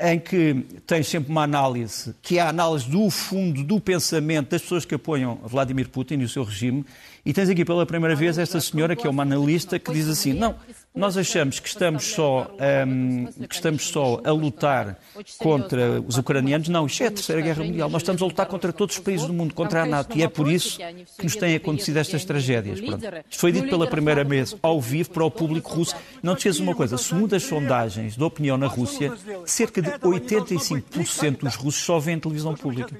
em 0.00 0.18
que 0.18 0.64
tens 0.86 1.06
sempre 1.06 1.30
uma 1.30 1.44
análise, 1.44 2.14
que 2.20 2.38
é 2.38 2.42
a 2.42 2.48
análise 2.48 2.88
do 2.88 3.08
fundo 3.10 3.62
do 3.62 3.80
pensamento 3.80 4.50
das 4.50 4.62
pessoas 4.62 4.84
que 4.84 4.94
apoiam 4.94 5.38
Vladimir 5.44 5.88
Putin 5.88 6.14
e 6.20 6.24
o 6.24 6.28
seu 6.28 6.42
regime, 6.42 6.84
e 7.24 7.32
tens 7.32 7.48
aqui 7.48 7.64
pela 7.64 7.86
primeira 7.86 8.16
vez 8.16 8.36
esta 8.36 8.60
senhora, 8.60 8.96
que 8.96 9.06
é 9.06 9.10
uma 9.10 9.22
analista, 9.22 9.78
que 9.78 9.92
diz 9.92 10.08
assim: 10.08 10.32
não, 10.32 10.56
nós 10.94 11.16
achamos 11.16 11.58
que 11.58 11.68
estamos 11.68 12.04
só, 12.04 12.48
um, 12.86 13.26
que 13.48 13.54
estamos 13.54 13.88
só 13.88 14.20
a 14.22 14.30
lutar 14.30 14.96
contra 15.38 16.00
os 16.00 16.16
ucranianos. 16.16 16.68
Não, 16.68 16.86
isto 16.86 17.02
é 17.02 17.08
a 17.08 17.10
Terceira 17.10 17.42
Guerra 17.42 17.64
Mundial. 17.64 17.90
Nós 17.90 18.02
estamos 18.02 18.22
a 18.22 18.24
lutar 18.24 18.46
contra 18.46 18.72
todos 18.72 18.96
os 18.96 19.02
países 19.02 19.26
do 19.26 19.32
mundo, 19.32 19.52
contra 19.54 19.82
a 19.82 19.86
NATO. 19.86 20.16
E 20.16 20.22
é 20.22 20.28
por 20.28 20.48
isso 20.48 20.78
que 21.18 21.24
nos 21.24 21.34
têm 21.34 21.56
acontecido 21.56 21.96
estas 21.96 22.24
tragédias. 22.24 22.80
Pronto. 22.80 23.04
Isto 23.28 23.40
foi 23.40 23.50
dito 23.50 23.68
pela 23.68 23.88
primeira 23.88 24.22
vez 24.22 24.54
ao 24.62 24.80
vivo 24.80 25.10
para 25.10 25.24
o 25.24 25.30
público 25.30 25.68
russo. 25.74 25.96
Não 26.22 26.34
te 26.34 26.38
esqueças 26.38 26.60
uma 26.60 26.76
coisa: 26.76 26.96
segundo 26.96 27.34
as 27.34 27.42
sondagens 27.42 28.16
de 28.16 28.22
opinião 28.22 28.56
na 28.56 28.68
Rússia, 28.68 29.12
cerca 29.46 29.82
de 29.82 29.90
85% 29.90 31.38
dos 31.38 31.56
russos 31.56 31.84
só 31.84 31.98
veem 31.98 32.20
televisão 32.20 32.54
pública. 32.54 32.96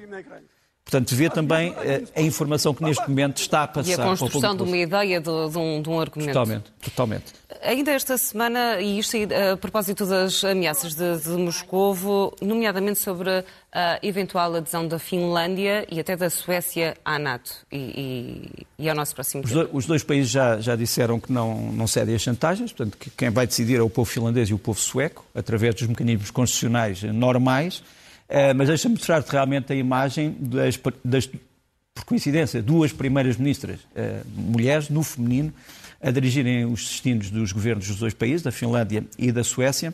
Portanto, 0.85 1.15
vê 1.15 1.29
também 1.31 1.73
eh, 1.79 2.03
a 2.15 2.21
informação 2.21 2.71
que 2.71 2.83
neste 2.83 3.09
momento 3.09 3.37
está 3.37 3.63
a 3.63 3.67
passar. 3.67 3.89
E 3.89 3.93
a 3.95 3.97
construção 3.97 4.55
de 4.55 4.61
uma 4.61 4.77
ideia 4.77 5.19
de, 5.19 5.49
de, 5.49 5.57
um, 5.57 5.81
de 5.81 5.89
um 5.89 5.99
argumento. 5.99 6.27
Totalmente, 6.27 6.71
totalmente. 6.79 7.33
Ainda 7.65 7.91
esta 7.91 8.17
semana, 8.17 8.79
e 8.79 8.99
isto 8.99 9.17
a 9.53 9.57
propósito 9.57 10.05
das 10.05 10.43
ameaças 10.43 10.93
de, 10.93 11.17
de 11.17 11.29
Moscovo, 11.29 12.35
nomeadamente 12.39 12.99
sobre 12.99 13.43
a 13.73 13.99
eventual 14.03 14.55
adesão 14.55 14.87
da 14.87 14.99
Finlândia 14.99 15.85
e 15.91 15.99
até 15.99 16.15
da 16.15 16.29
Suécia 16.29 16.95
à 17.03 17.17
NATO 17.17 17.51
e, 17.71 17.77
e, 17.77 18.83
e 18.85 18.89
ao 18.89 18.95
nosso 18.95 19.15
próximo 19.15 19.43
os, 19.43 19.51
do, 19.51 19.69
os 19.73 19.85
dois 19.85 20.03
países 20.03 20.29
já, 20.31 20.59
já 20.59 20.75
disseram 20.75 21.19
que 21.19 21.31
não, 21.31 21.71
não 21.71 21.87
cedem 21.87 22.13
às 22.13 22.21
chantagens, 22.21 22.71
portanto, 22.71 22.97
que 22.97 23.09
quem 23.09 23.31
vai 23.31 23.47
decidir 23.47 23.79
é 23.79 23.81
o 23.81 23.89
povo 23.89 24.09
finlandês 24.09 24.49
e 24.49 24.53
o 24.53 24.59
povo 24.59 24.79
sueco, 24.79 25.25
através 25.33 25.73
dos 25.75 25.87
mecanismos 25.87 26.29
constitucionais 26.29 27.01
normais. 27.01 27.83
Eh, 28.29 28.53
mas 28.53 28.67
deixa-me 28.67 28.95
mostrar-te 28.95 29.31
realmente 29.31 29.71
a 29.71 29.75
imagem 29.75 30.35
das, 30.39 30.79
das, 31.03 31.27
por 31.93 32.05
coincidência, 32.05 32.61
duas 32.61 32.91
primeiras 32.91 33.37
ministras 33.37 33.79
uh, 33.79 34.25
mulheres, 34.35 34.89
no 34.89 35.01
feminino, 35.01 35.53
a 36.01 36.11
dirigirem 36.11 36.65
os 36.65 36.83
destinos 36.83 37.29
dos 37.29 37.51
governos 37.51 37.87
dos 37.87 37.97
dois 37.97 38.13
países, 38.13 38.41
da 38.41 38.51
Finlândia 38.51 39.05
e 39.17 39.31
da 39.31 39.43
Suécia. 39.43 39.93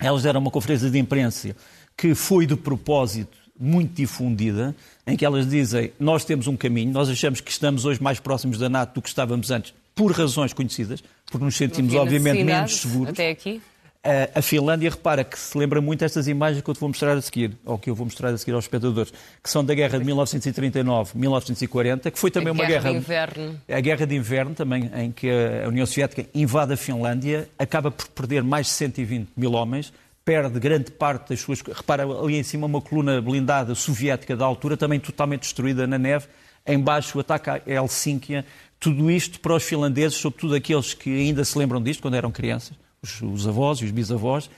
elas 0.00 0.22
deram 0.22 0.40
uma 0.40 0.50
conferência 0.50 0.90
de 0.90 0.98
imprensa 0.98 1.54
que 1.96 2.14
foi 2.14 2.46
de 2.46 2.56
propósito 2.56 3.36
muito 3.58 3.94
difundida, 3.94 4.74
em 5.04 5.16
que 5.16 5.24
elas 5.24 5.48
dizem 5.48 5.92
nós 5.98 6.24
temos 6.24 6.46
um 6.46 6.56
caminho, 6.56 6.92
nós 6.92 7.08
achamos 7.08 7.40
que 7.40 7.50
estamos 7.50 7.84
hoje 7.84 8.00
mais 8.00 8.20
próximos 8.20 8.58
da 8.58 8.68
NATO 8.68 8.94
do 8.94 9.02
que 9.02 9.08
estávamos 9.08 9.50
antes, 9.50 9.74
por 9.94 10.12
razões 10.12 10.52
conhecidas, 10.52 11.02
porque 11.26 11.44
nos 11.44 11.56
sentimos 11.56 11.92
obviamente 11.94 12.44
menos 12.44 12.76
seguros. 12.76 13.10
Até 13.10 13.30
aqui? 13.30 13.60
A 14.34 14.40
Finlândia, 14.40 14.88
repara 14.88 15.22
que 15.22 15.38
se 15.38 15.58
lembra 15.58 15.82
muito 15.82 16.00
destas 16.00 16.26
imagens 16.28 16.62
que 16.62 16.70
eu 16.70 16.72
te 16.72 16.80
vou 16.80 16.88
mostrar 16.88 17.12
a 17.12 17.20
seguir, 17.20 17.52
ou 17.62 17.76
que 17.76 17.90
eu 17.90 17.94
vou 17.94 18.06
mostrar 18.06 18.30
a 18.30 18.38
seguir 18.38 18.52
aos 18.52 18.64
espectadores, 18.64 19.12
que 19.42 19.50
são 19.50 19.62
da 19.62 19.74
guerra 19.74 19.98
de 19.98 20.04
1939-1940, 20.06 22.10
que 22.10 22.18
foi 22.18 22.30
também 22.30 22.48
a 22.48 22.52
uma 22.52 22.64
guerra. 22.64 22.84
guerra. 22.84 22.92
de 22.92 22.96
inverno. 22.96 23.60
A 23.68 23.80
guerra 23.80 24.06
de 24.06 24.16
inverno, 24.16 24.54
também, 24.54 24.90
em 24.96 25.12
que 25.12 25.28
a 25.30 25.68
União 25.68 25.84
Soviética 25.84 26.24
invade 26.34 26.72
a 26.72 26.76
Finlândia, 26.78 27.50
acaba 27.58 27.90
por 27.90 28.08
perder 28.08 28.42
mais 28.42 28.68
de 28.68 28.72
120 28.72 29.28
mil 29.36 29.52
homens, 29.52 29.92
perde 30.24 30.58
grande 30.58 30.90
parte 30.90 31.28
das 31.28 31.40
suas. 31.40 31.60
Repara 31.60 32.04
ali 32.04 32.36
em 32.36 32.42
cima 32.42 32.66
uma 32.66 32.80
coluna 32.80 33.20
blindada 33.20 33.74
soviética 33.74 34.34
da 34.34 34.46
altura, 34.46 34.74
também 34.74 34.98
totalmente 34.98 35.42
destruída 35.42 35.86
na 35.86 35.98
neve. 35.98 36.28
Embaixo 36.66 37.18
o 37.18 37.20
ataque 37.20 37.50
a 37.50 37.60
Helsínquia. 37.66 38.46
Tudo 38.80 39.10
isto 39.10 39.38
para 39.38 39.54
os 39.54 39.64
finlandeses, 39.64 40.16
sobretudo 40.16 40.54
aqueles 40.54 40.94
que 40.94 41.10
ainda 41.10 41.44
se 41.44 41.58
lembram 41.58 41.82
disto 41.82 42.00
quando 42.00 42.14
eram 42.14 42.30
crianças 42.30 42.87
os, 43.02 43.22
os 43.22 43.46
avós 43.46 43.78
e 43.78 43.84
os 43.84 43.90
bisavós, 43.90 44.50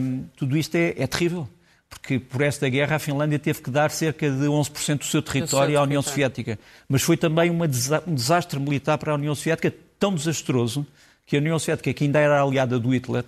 um, 0.00 0.24
tudo 0.36 0.56
isto 0.56 0.74
é, 0.74 0.94
é, 0.96 1.06
terrível. 1.06 1.48
Porque 1.88 2.20
por 2.20 2.40
esta 2.40 2.68
guerra 2.68 2.96
a 2.96 2.98
Finlândia 3.00 3.38
teve 3.38 3.60
que 3.60 3.70
dar 3.70 3.90
cerca 3.90 4.30
de 4.30 4.46
11% 4.46 4.98
do 4.98 5.04
seu 5.04 5.20
território 5.20 5.76
à 5.78 5.82
União 5.82 6.00
Soviética. 6.00 6.56
Mas 6.88 7.02
foi 7.02 7.16
também 7.16 7.50
uma, 7.50 7.66
um 8.06 8.14
desastre 8.14 8.60
militar 8.60 8.96
para 8.96 9.12
a 9.12 9.16
União 9.16 9.34
Soviética 9.34 9.74
tão 9.98 10.14
desastroso 10.14 10.86
que 11.26 11.36
a 11.36 11.40
União 11.40 11.58
Soviética, 11.58 11.92
que 11.92 12.04
ainda 12.04 12.20
era 12.20 12.40
aliada 12.40 12.78
do 12.78 12.94
Hitler, 12.94 13.24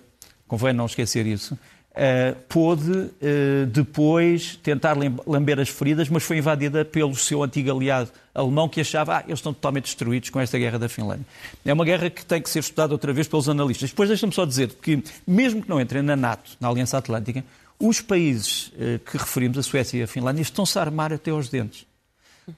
convém 0.47 0.73
não 0.73 0.85
esquecer 0.85 1.25
isso, 1.25 1.57
uh, 1.93 2.35
pôde 2.49 2.91
uh, 2.91 3.65
depois 3.67 4.59
tentar 4.61 4.95
lamber 5.25 5.59
as 5.59 5.69
feridas, 5.69 6.09
mas 6.09 6.23
foi 6.23 6.37
invadida 6.37 6.83
pelo 6.83 7.15
seu 7.15 7.43
antigo 7.43 7.71
aliado 7.71 8.11
alemão 8.33 8.67
que 8.67 8.81
achava 8.81 9.17
ah, 9.17 9.23
eles 9.27 9.39
estão 9.39 9.53
totalmente 9.53 9.85
destruídos 9.85 10.31
com 10.31 10.39
esta 10.39 10.57
guerra 10.57 10.79
da 10.79 10.89
Finlândia. 10.89 11.25
É 11.63 11.71
uma 11.71 11.85
guerra 11.85 12.09
que 12.09 12.25
tem 12.25 12.41
que 12.41 12.49
ser 12.49 12.59
estudada 12.59 12.91
outra 12.91 13.13
vez 13.13 13.27
pelos 13.27 13.47
analistas. 13.47 13.91
Depois 13.91 14.09
deixa-me 14.09 14.33
só 14.33 14.43
dizer 14.43 14.69
que, 14.81 15.03
mesmo 15.27 15.61
que 15.61 15.69
não 15.69 15.79
entrem 15.79 16.01
na 16.01 16.15
NATO, 16.15 16.57
na 16.59 16.67
Aliança 16.67 16.97
Atlântica, 16.97 17.43
os 17.79 18.01
países 18.01 18.69
uh, 18.69 18.99
que 18.99 19.17
referimos, 19.17 19.57
a 19.57 19.63
Suécia 19.63 19.99
e 19.99 20.03
a 20.03 20.07
Finlândia, 20.07 20.41
estão-se 20.41 20.77
a 20.79 20.81
armar 20.81 21.13
até 21.13 21.29
aos 21.29 21.47
dentes. 21.49 21.85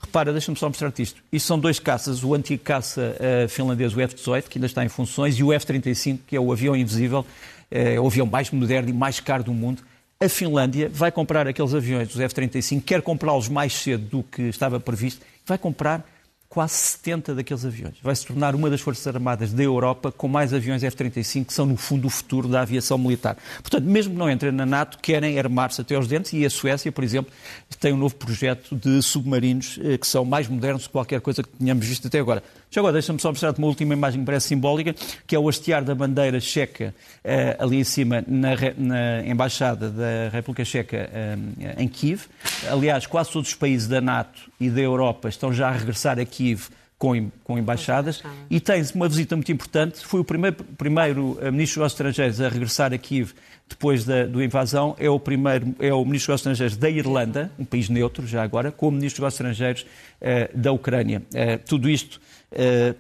Repara, 0.02 0.32
deixa-me 0.32 0.58
só 0.58 0.68
mostrar-te 0.68 1.04
isto. 1.04 1.22
Isto 1.32 1.46
são 1.46 1.60
dois 1.60 1.78
caças, 1.78 2.24
o 2.24 2.34
antigo 2.34 2.64
caça 2.64 3.16
finlandês, 3.48 3.96
o 3.96 4.02
F-18, 4.02 4.46
que 4.48 4.58
ainda 4.58 4.66
está 4.66 4.84
em 4.84 4.90
funções, 4.90 5.38
e 5.38 5.44
o 5.44 5.54
F-35, 5.54 6.22
que 6.26 6.36
é 6.36 6.40
o 6.40 6.52
avião 6.52 6.76
invisível, 6.76 7.24
é 7.70 8.00
o 8.00 8.08
avião 8.08 8.26
mais 8.26 8.50
moderno 8.52 8.90
e 8.90 8.94
mais 8.94 9.20
caro 9.20 9.44
do 9.44 9.54
mundo. 9.54 9.82
A 10.20 10.30
Finlândia 10.30 10.90
vai 10.92 11.12
comprar 11.12 11.48
aqueles 11.48 11.74
aviões 11.74 12.08
dos 12.08 12.20
F-35, 12.20 12.82
quer 12.84 13.02
comprá-los 13.02 13.50
mais 13.50 13.74
cedo 13.74 14.06
do 14.06 14.24
que 14.24 14.44
estava 14.44 14.80
previsto, 14.80 15.26
vai 15.46 15.58
comprar 15.58 16.06
quase 16.56 16.74
70 16.74 17.36
daqueles 17.36 17.66
aviões. 17.66 17.96
Vai 18.02 18.16
se 18.16 18.26
tornar 18.26 18.56
uma 18.56 18.70
das 18.70 18.80
Forças 18.80 19.06
Armadas 19.14 19.52
da 19.52 19.62
Europa 19.62 20.10
com 20.10 20.30
mais 20.30 20.54
aviões 20.54 20.84
F-35, 20.84 21.48
que 21.48 21.54
são, 21.54 21.66
no 21.66 21.76
fundo, 21.76 22.08
o 22.08 22.10
futuro 22.10 22.48
da 22.48 22.62
aviação 22.62 22.98
militar. 22.98 23.36
Portanto, 23.62 23.84
mesmo 23.84 24.14
que 24.14 24.20
não 24.20 24.30
entrem 24.30 24.54
na 24.54 24.66
NATO, 24.66 24.98
querem 25.00 25.38
armar-se 25.38 25.82
até 25.82 25.96
aos 25.96 26.08
dentes 26.08 26.32
e 26.32 26.46
a 26.46 26.50
Suécia, 26.50 26.90
por 26.94 27.04
exemplo, 27.04 27.30
tem 27.78 27.92
um 27.92 27.98
novo 27.98 28.16
projeto 28.16 28.74
de 28.74 29.02
submarinos 29.02 29.78
eh, 29.84 29.98
que 29.98 30.08
são 30.08 30.24
mais 30.24 30.48
modernos 30.48 30.88
que 30.88 30.94
qualquer 30.94 31.20
coisa 31.20 31.44
que 31.44 31.50
tenhamos 31.50 31.86
visto 31.86 32.08
até 32.08 32.20
agora. 32.20 32.42
Já 32.76 32.82
agora, 32.82 32.92
deixa-me 32.92 33.22
só 33.22 33.30
mostrar-te 33.30 33.58
uma 33.58 33.68
última 33.68 33.94
imagem 33.94 34.20
que 34.20 34.26
parece 34.26 34.50
simbólica, 34.50 34.94
que 35.26 35.34
é 35.34 35.40
o 35.40 35.48
hastear 35.48 35.82
da 35.82 35.96
bandeira 35.96 36.42
checa 36.42 36.94
eh, 37.24 37.56
ali 37.58 37.78
em 37.78 37.86
cima, 37.86 38.22
na, 38.28 38.50
na 38.78 39.26
Embaixada 39.26 39.90
da 39.90 40.28
República 40.30 40.66
Checa 40.66 41.10
eh, 41.10 41.38
em 41.78 41.88
Kiev. 41.88 42.24
Aliás, 42.70 43.08
quase 43.08 43.32
todos 43.32 43.48
os 43.48 43.56
países 43.56 43.88
da 43.88 44.02
NATO 44.02 44.52
e 44.60 44.70
da 44.70 44.82
Europa 44.82 45.30
estão 45.30 45.54
já 45.54 45.70
a 45.70 45.72
regressar 45.72 46.20
aqui 46.20 46.36
Kiev 46.36 46.68
com, 46.98 47.30
com 47.46 47.58
embaixadas 47.58 48.22
e 48.50 48.60
tens 48.60 48.92
uma 48.92 49.08
visita 49.08 49.38
muito 49.38 49.54
importante. 49.54 50.06
Foi 50.06 50.20
o 50.20 50.26
primeiro, 50.26 50.58
primeiro 50.78 51.38
eh, 51.42 51.52
ministro 51.52 51.82
dos 51.82 51.94
Estrangeiros 51.94 52.42
a 52.42 52.50
regressar 52.50 52.94
a 52.94 52.98
Kiev 52.98 53.32
depois 53.70 54.04
da, 54.04 54.26
da 54.26 54.44
invasão. 54.44 54.98
É 55.00 55.10
o 55.10 55.18
primeiro 55.18 55.74
é 55.80 55.94
o 55.94 56.04
ministro 56.04 56.34
dos 56.34 56.42
Estrangeiros 56.42 56.76
da 56.76 56.90
Irlanda, 56.90 57.52
um 57.58 57.64
país 57.64 57.88
neutro 57.88 58.28
já 58.28 58.44
agora, 58.44 58.70
como 58.70 58.98
ministro 58.98 59.24
dos 59.24 59.34
Estrangeiros 59.34 59.86
eh, 60.20 60.50
da 60.54 60.74
Ucrânia. 60.74 61.22
Eh, 61.34 61.58
tudo 61.58 61.90
isto 61.90 62.20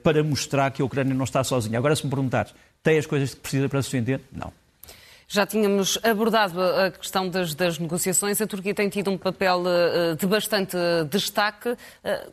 para 0.04 0.24
mostrar 0.24 0.72
que 0.72 0.82
a 0.82 0.86
Ucrânia 0.86 1.14
não 1.14 1.24
está 1.24 1.44
sozinha. 1.44 1.78
Agora, 1.78 1.96
se 1.96 2.04
me 2.04 2.10
perguntares, 2.10 2.54
tem 2.84 2.98
as 2.98 3.06
coisas 3.06 3.34
que 3.34 3.42
precisa 3.42 3.70
para 3.70 3.82
se 3.82 3.90
defender? 3.90 4.22
Não. 4.32 4.52
Já 5.28 5.46
tínhamos 5.46 5.98
abordado 6.04 6.62
a 6.62 6.92
questão 6.92 7.28
das, 7.28 7.56
das, 7.56 7.80
negociações. 7.80 8.40
A 8.40 8.46
Turquia 8.46 8.76
tem 8.76 8.90
tido 8.90 9.10
um 9.10 9.18
papel 9.18 9.64
uh, 9.64 10.16
de 10.16 10.26
bastante 10.28 10.78
destaque. 11.10 11.76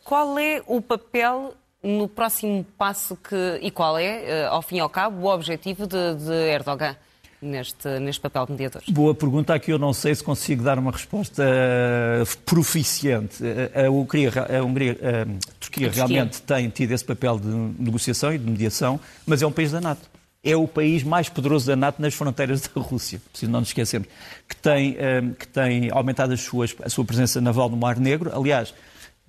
Qual 0.05 0.39
é 0.39 0.63
o 0.67 0.83
papel 0.83 1.55
no 1.83 2.07
próximo 2.07 2.65
passo 2.77 3.17
que, 3.17 3.59
e 3.63 3.71
qual 3.71 3.99
é, 3.99 4.47
ao 4.47 4.63
fim 4.63 4.77
e 4.77 4.81
ao 4.81 4.91
cabo, 4.91 5.27
o 5.27 5.33
objetivo 5.33 5.87
de, 5.87 6.15
de 6.15 6.33
Erdogan? 6.33 6.97
Neste, 7.43 7.99
neste 7.99 8.21
papel 8.21 8.47
de 8.47 8.53
mediador? 8.53 8.83
Boa 8.89 9.13
pergunta, 9.17 9.53
aqui 9.53 9.73
eu 9.73 9.79
não 9.79 9.93
sei 9.93 10.15
se 10.15 10.23
consigo 10.23 10.63
dar 10.63 10.79
uma 10.79 10.93
resposta 10.93 11.43
proficiente. 12.47 13.43
A, 13.75 13.91
Hungria, 13.91 14.31
a, 14.61 14.63
Hungria, 14.63 14.93
a 14.93 15.59
Turquia 15.59 15.91
realmente 15.91 16.41
tem 16.41 16.69
tido 16.69 16.93
esse 16.93 17.05
papel 17.05 17.41
de 17.41 17.49
negociação 17.49 18.33
e 18.33 18.39
de 18.39 18.49
mediação, 18.49 19.01
mas 19.27 19.43
é 19.43 19.47
um 19.47 19.51
país 19.51 19.73
da 19.73 19.81
NATO 19.81 20.13
é 20.45 20.57
o 20.57 20.67
país 20.67 21.05
mais 21.05 21.29
poderoso 21.29 21.69
da 21.69 21.77
NATO 21.77 22.03
nas 22.03 22.15
fronteiras 22.15 22.63
da 22.63 22.81
Rússia, 22.81 23.21
preciso 23.31 23.51
não 23.51 23.61
nos 23.61 23.69
esquecermos, 23.69 24.09
que 24.49 24.57
tem, 24.57 24.97
que 25.39 25.47
tem 25.47 25.91
aumentado 25.91 26.37
suas, 26.37 26.75
a 26.83 26.89
sua 26.89 27.05
presença 27.05 27.41
naval 27.41 27.69
no 27.69 27.77
Mar 27.77 27.97
Negro. 27.97 28.31
Aliás, 28.35 28.75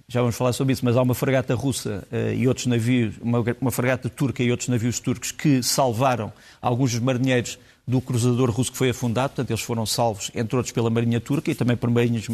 já 0.08 0.22
vamos 0.22 0.36
falar 0.36 0.54
sobre 0.54 0.74
isso, 0.74 0.84
mas 0.84 0.98
há 0.98 1.02
uma 1.02 1.14
fragata 1.14 1.54
russa 1.54 2.04
e 2.36 2.48
outros 2.48 2.66
navios, 2.66 3.16
uma, 3.22 3.44
uma 3.62 3.72
fragata 3.72 4.10
turca 4.10 4.42
e 4.42 4.50
outros 4.50 4.70
navios 4.70 5.00
turcos 5.00 5.32
que 5.32 5.62
salvaram 5.62 6.34
alguns 6.60 6.92
dos 6.92 7.00
marinheiros 7.00 7.60
do 7.86 8.00
cruzador 8.00 8.50
russo 8.50 8.72
que 8.72 8.78
foi 8.78 8.90
afundado, 8.90 9.30
portanto 9.30 9.50
eles 9.50 9.62
foram 9.62 9.86
salvos, 9.86 10.32
entre 10.34 10.56
outros, 10.56 10.72
pela 10.72 10.90
Marinha 10.90 11.20
Turca 11.20 11.52
e 11.52 11.56
também 11.56 11.76
por, 11.76 11.90
marinhas, 11.90 12.26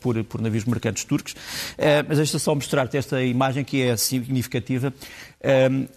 por, 0.00 0.22
por 0.24 0.40
navios 0.40 0.64
mercantes 0.64 1.04
turcos. 1.04 1.32
Uh, 1.32 2.04
mas 2.08 2.18
deixa 2.18 2.38
só 2.38 2.54
mostrar-te 2.54 2.96
esta 2.96 3.22
imagem 3.22 3.64
que 3.64 3.82
é 3.82 3.96
significativa. 3.96 4.92
Uh, 5.40 5.88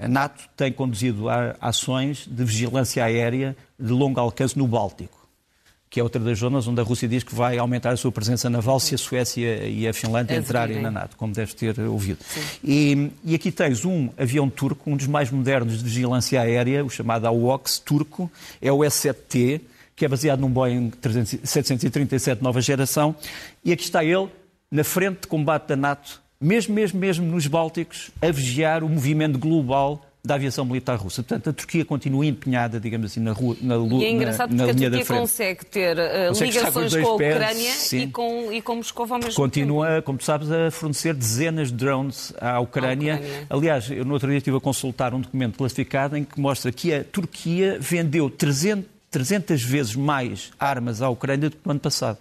a 0.00 0.08
NATO 0.08 0.44
tem 0.56 0.70
conduzido 0.70 1.26
ações 1.60 2.26
de 2.30 2.44
vigilância 2.44 3.04
aérea 3.04 3.56
de 3.78 3.90
longo 3.90 4.20
alcance 4.20 4.58
no 4.58 4.66
Báltico 4.66 5.21
que 5.92 6.00
é 6.00 6.02
outra 6.02 6.18
das 6.18 6.38
zonas 6.38 6.66
onde 6.66 6.80
a 6.80 6.82
Rússia 6.82 7.06
diz 7.06 7.22
que 7.22 7.34
vai 7.34 7.58
aumentar 7.58 7.90
a 7.90 7.96
sua 7.98 8.10
presença 8.10 8.48
naval 8.48 8.80
se 8.80 8.94
a 8.94 8.98
Suécia 8.98 9.68
e 9.68 9.86
a 9.86 9.92
Finlândia 9.92 10.34
entrarem 10.34 10.80
na 10.80 10.90
NATO, 10.90 11.18
como 11.18 11.34
deves 11.34 11.52
ter 11.52 11.78
ouvido. 11.80 12.18
E, 12.64 13.10
e, 13.22 13.34
aqui 13.34 13.52
tens 13.52 13.84
um 13.84 14.08
avião 14.16 14.48
turco, 14.48 14.90
um 14.90 14.96
dos 14.96 15.06
mais 15.06 15.30
modernos 15.30 15.76
de 15.76 15.84
vigilância 15.84 16.40
aérea, 16.40 16.82
o 16.82 16.88
chamado 16.88 17.26
AWACS 17.26 17.78
turco, 17.78 18.32
é 18.62 18.72
o 18.72 18.82
S-7T, 18.82 19.60
que 19.94 20.06
é 20.06 20.08
baseado 20.08 20.40
num 20.40 20.48
Boeing 20.48 20.90
737 21.44 22.42
nova 22.42 22.62
geração, 22.62 23.14
e 23.62 23.70
aqui 23.70 23.84
está 23.84 24.02
ele, 24.02 24.30
na 24.70 24.84
frente 24.84 25.20
de 25.20 25.26
combate 25.26 25.66
da 25.66 25.76
NATO, 25.76 26.22
mesmo, 26.40 26.74
mesmo, 26.74 26.98
mesmo 26.98 27.26
nos 27.26 27.46
Bálticos, 27.46 28.10
a 28.22 28.30
vigiar 28.30 28.82
o 28.82 28.88
movimento 28.88 29.38
global 29.38 30.02
da 30.24 30.36
aviação 30.36 30.64
militar 30.64 30.94
russa. 30.96 31.20
Portanto, 31.20 31.50
a 31.50 31.52
Turquia 31.52 31.84
continua 31.84 32.24
empenhada, 32.24 32.78
digamos 32.78 33.10
assim, 33.10 33.18
na, 33.18 33.32
rua, 33.32 33.56
na, 33.60 33.74
e 33.74 34.04
é 34.04 34.10
engraçado 34.10 34.54
na, 34.54 34.66
na 34.66 34.72
linha 34.72 34.88
da 34.88 35.04
frente. 35.04 35.18
consegue 35.18 35.66
ter 35.66 35.98
uh, 35.98 36.28
consegue 36.28 36.50
ligações 36.52 36.94
com, 36.94 37.02
com 37.02 37.08
a 37.08 37.14
Ucrânia 37.14 37.74
e 37.92 38.06
com, 38.06 38.52
e 38.52 38.62
com 38.62 38.76
Moscou 38.76 39.06
ao 39.10 39.18
mesmo 39.18 39.34
continua, 39.34 39.88
tempo. 39.88 40.02
como 40.02 40.18
tu 40.18 40.24
sabes, 40.24 40.48
a 40.48 40.70
fornecer 40.70 41.12
dezenas 41.12 41.68
de 41.68 41.74
drones 41.74 42.32
à 42.40 42.60
Ucrânia. 42.60 43.16
Ucrânia. 43.16 43.46
Aliás, 43.50 43.90
eu 43.90 44.04
no 44.04 44.12
outro 44.14 44.28
dia 44.28 44.38
estive 44.38 44.56
a 44.56 44.60
consultar 44.60 45.12
um 45.12 45.20
documento 45.20 45.58
classificado 45.58 46.16
em 46.16 46.22
que 46.22 46.38
mostra 46.38 46.70
que 46.70 46.94
a 46.94 47.02
Turquia 47.02 47.76
vendeu 47.80 48.30
300, 48.30 48.84
300 49.10 49.60
vezes 49.60 49.96
mais 49.96 50.52
armas 50.58 51.02
à 51.02 51.08
Ucrânia 51.08 51.50
do 51.50 51.56
que 51.56 51.62
no 51.64 51.72
ano 51.72 51.80
passado. 51.80 52.18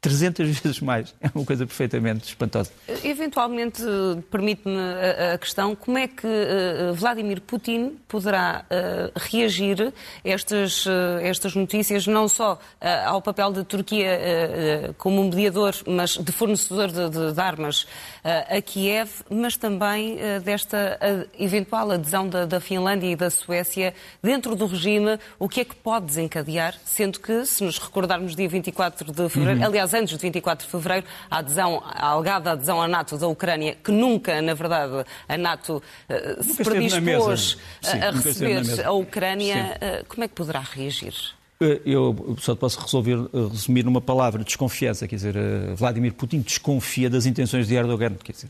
300 0.00 0.48
vezes 0.58 0.80
mais. 0.80 1.14
É 1.20 1.28
uma 1.34 1.44
coisa 1.44 1.66
perfeitamente 1.66 2.28
espantosa. 2.28 2.70
Eventualmente, 3.02 3.82
permite-me 4.30 4.76
a, 4.76 5.34
a, 5.34 5.38
questão, 5.38 5.74
como 5.74 5.98
é 5.98 6.06
que 6.06 6.26
uh, 6.26 6.94
Vladimir 6.94 7.40
Putin 7.40 7.98
poderá 8.06 8.64
uh, 8.64 9.12
reagir 9.16 9.92
a 10.24 10.28
estas, 10.28 10.86
uh, 10.86 10.90
estas 11.22 11.54
notícias, 11.54 12.06
não 12.06 12.28
só 12.28 12.58
ao 13.06 13.20
papel 13.20 13.50
da 13.52 13.64
Turquia 13.64 14.94
como 14.98 15.24
mediador, 15.24 15.74
mas 15.86 16.16
de 16.16 16.32
fornecedor 16.32 16.88
de, 16.88 17.08
de, 17.08 17.32
de 17.32 17.40
armas 17.40 17.86
a 18.24 18.60
Kiev, 18.60 19.10
mas 19.28 19.56
também 19.56 20.18
desta 20.42 20.98
eventual 21.38 21.90
adesão 21.90 22.28
da, 22.28 22.46
da 22.46 22.60
Finlândia 22.60 23.10
e 23.10 23.16
da 23.16 23.30
Suécia 23.30 23.94
dentro 24.22 24.54
do 24.54 24.66
regime, 24.66 25.18
o 25.38 25.48
que 25.48 25.60
é 25.60 25.64
que 25.64 25.74
pode 25.74 26.06
desencadear, 26.06 26.74
sendo 26.84 27.20
que, 27.20 27.44
se 27.46 27.64
nos 27.64 27.78
recordarmos 27.78 28.34
dia 28.34 28.48
24 28.48 29.12
de 29.12 29.28
fevereiro, 29.28 29.60
uhum. 29.60 29.66
aliás, 29.66 29.87
antes 29.94 30.16
de 30.16 30.22
24 30.22 30.66
de 30.66 30.70
fevereiro, 30.70 31.06
a 31.30 31.38
adesão, 31.38 31.82
a 31.84 32.08
alegada 32.08 32.52
adesão 32.52 32.80
à 32.80 32.88
NATO 32.88 33.16
da 33.18 33.28
Ucrânia, 33.28 33.76
que 33.82 33.90
nunca, 33.90 34.40
na 34.42 34.54
verdade, 34.54 35.04
a 35.28 35.36
NATO 35.36 35.82
uh, 36.08 36.42
se 36.42 36.62
predispôs 36.62 37.58
Sim, 37.80 37.98
a 37.98 38.10
receber 38.10 38.84
a 38.84 38.92
Ucrânia, 38.92 39.78
uh, 39.80 40.06
como 40.06 40.24
é 40.24 40.28
que 40.28 40.34
poderá 40.34 40.60
reagir? 40.60 41.14
Eu 41.84 42.36
só 42.38 42.54
posso 42.54 42.80
resolver, 42.80 43.18
resumir 43.50 43.84
numa 43.84 44.00
palavra, 44.00 44.44
desconfiança. 44.44 45.08
Quer 45.08 45.16
dizer, 45.16 45.34
Vladimir 45.74 46.14
Putin 46.14 46.40
desconfia 46.40 47.10
das 47.10 47.26
intenções 47.26 47.66
de 47.66 47.74
Erdogan. 47.74 48.14
Quer 48.14 48.30
dizer, 48.30 48.48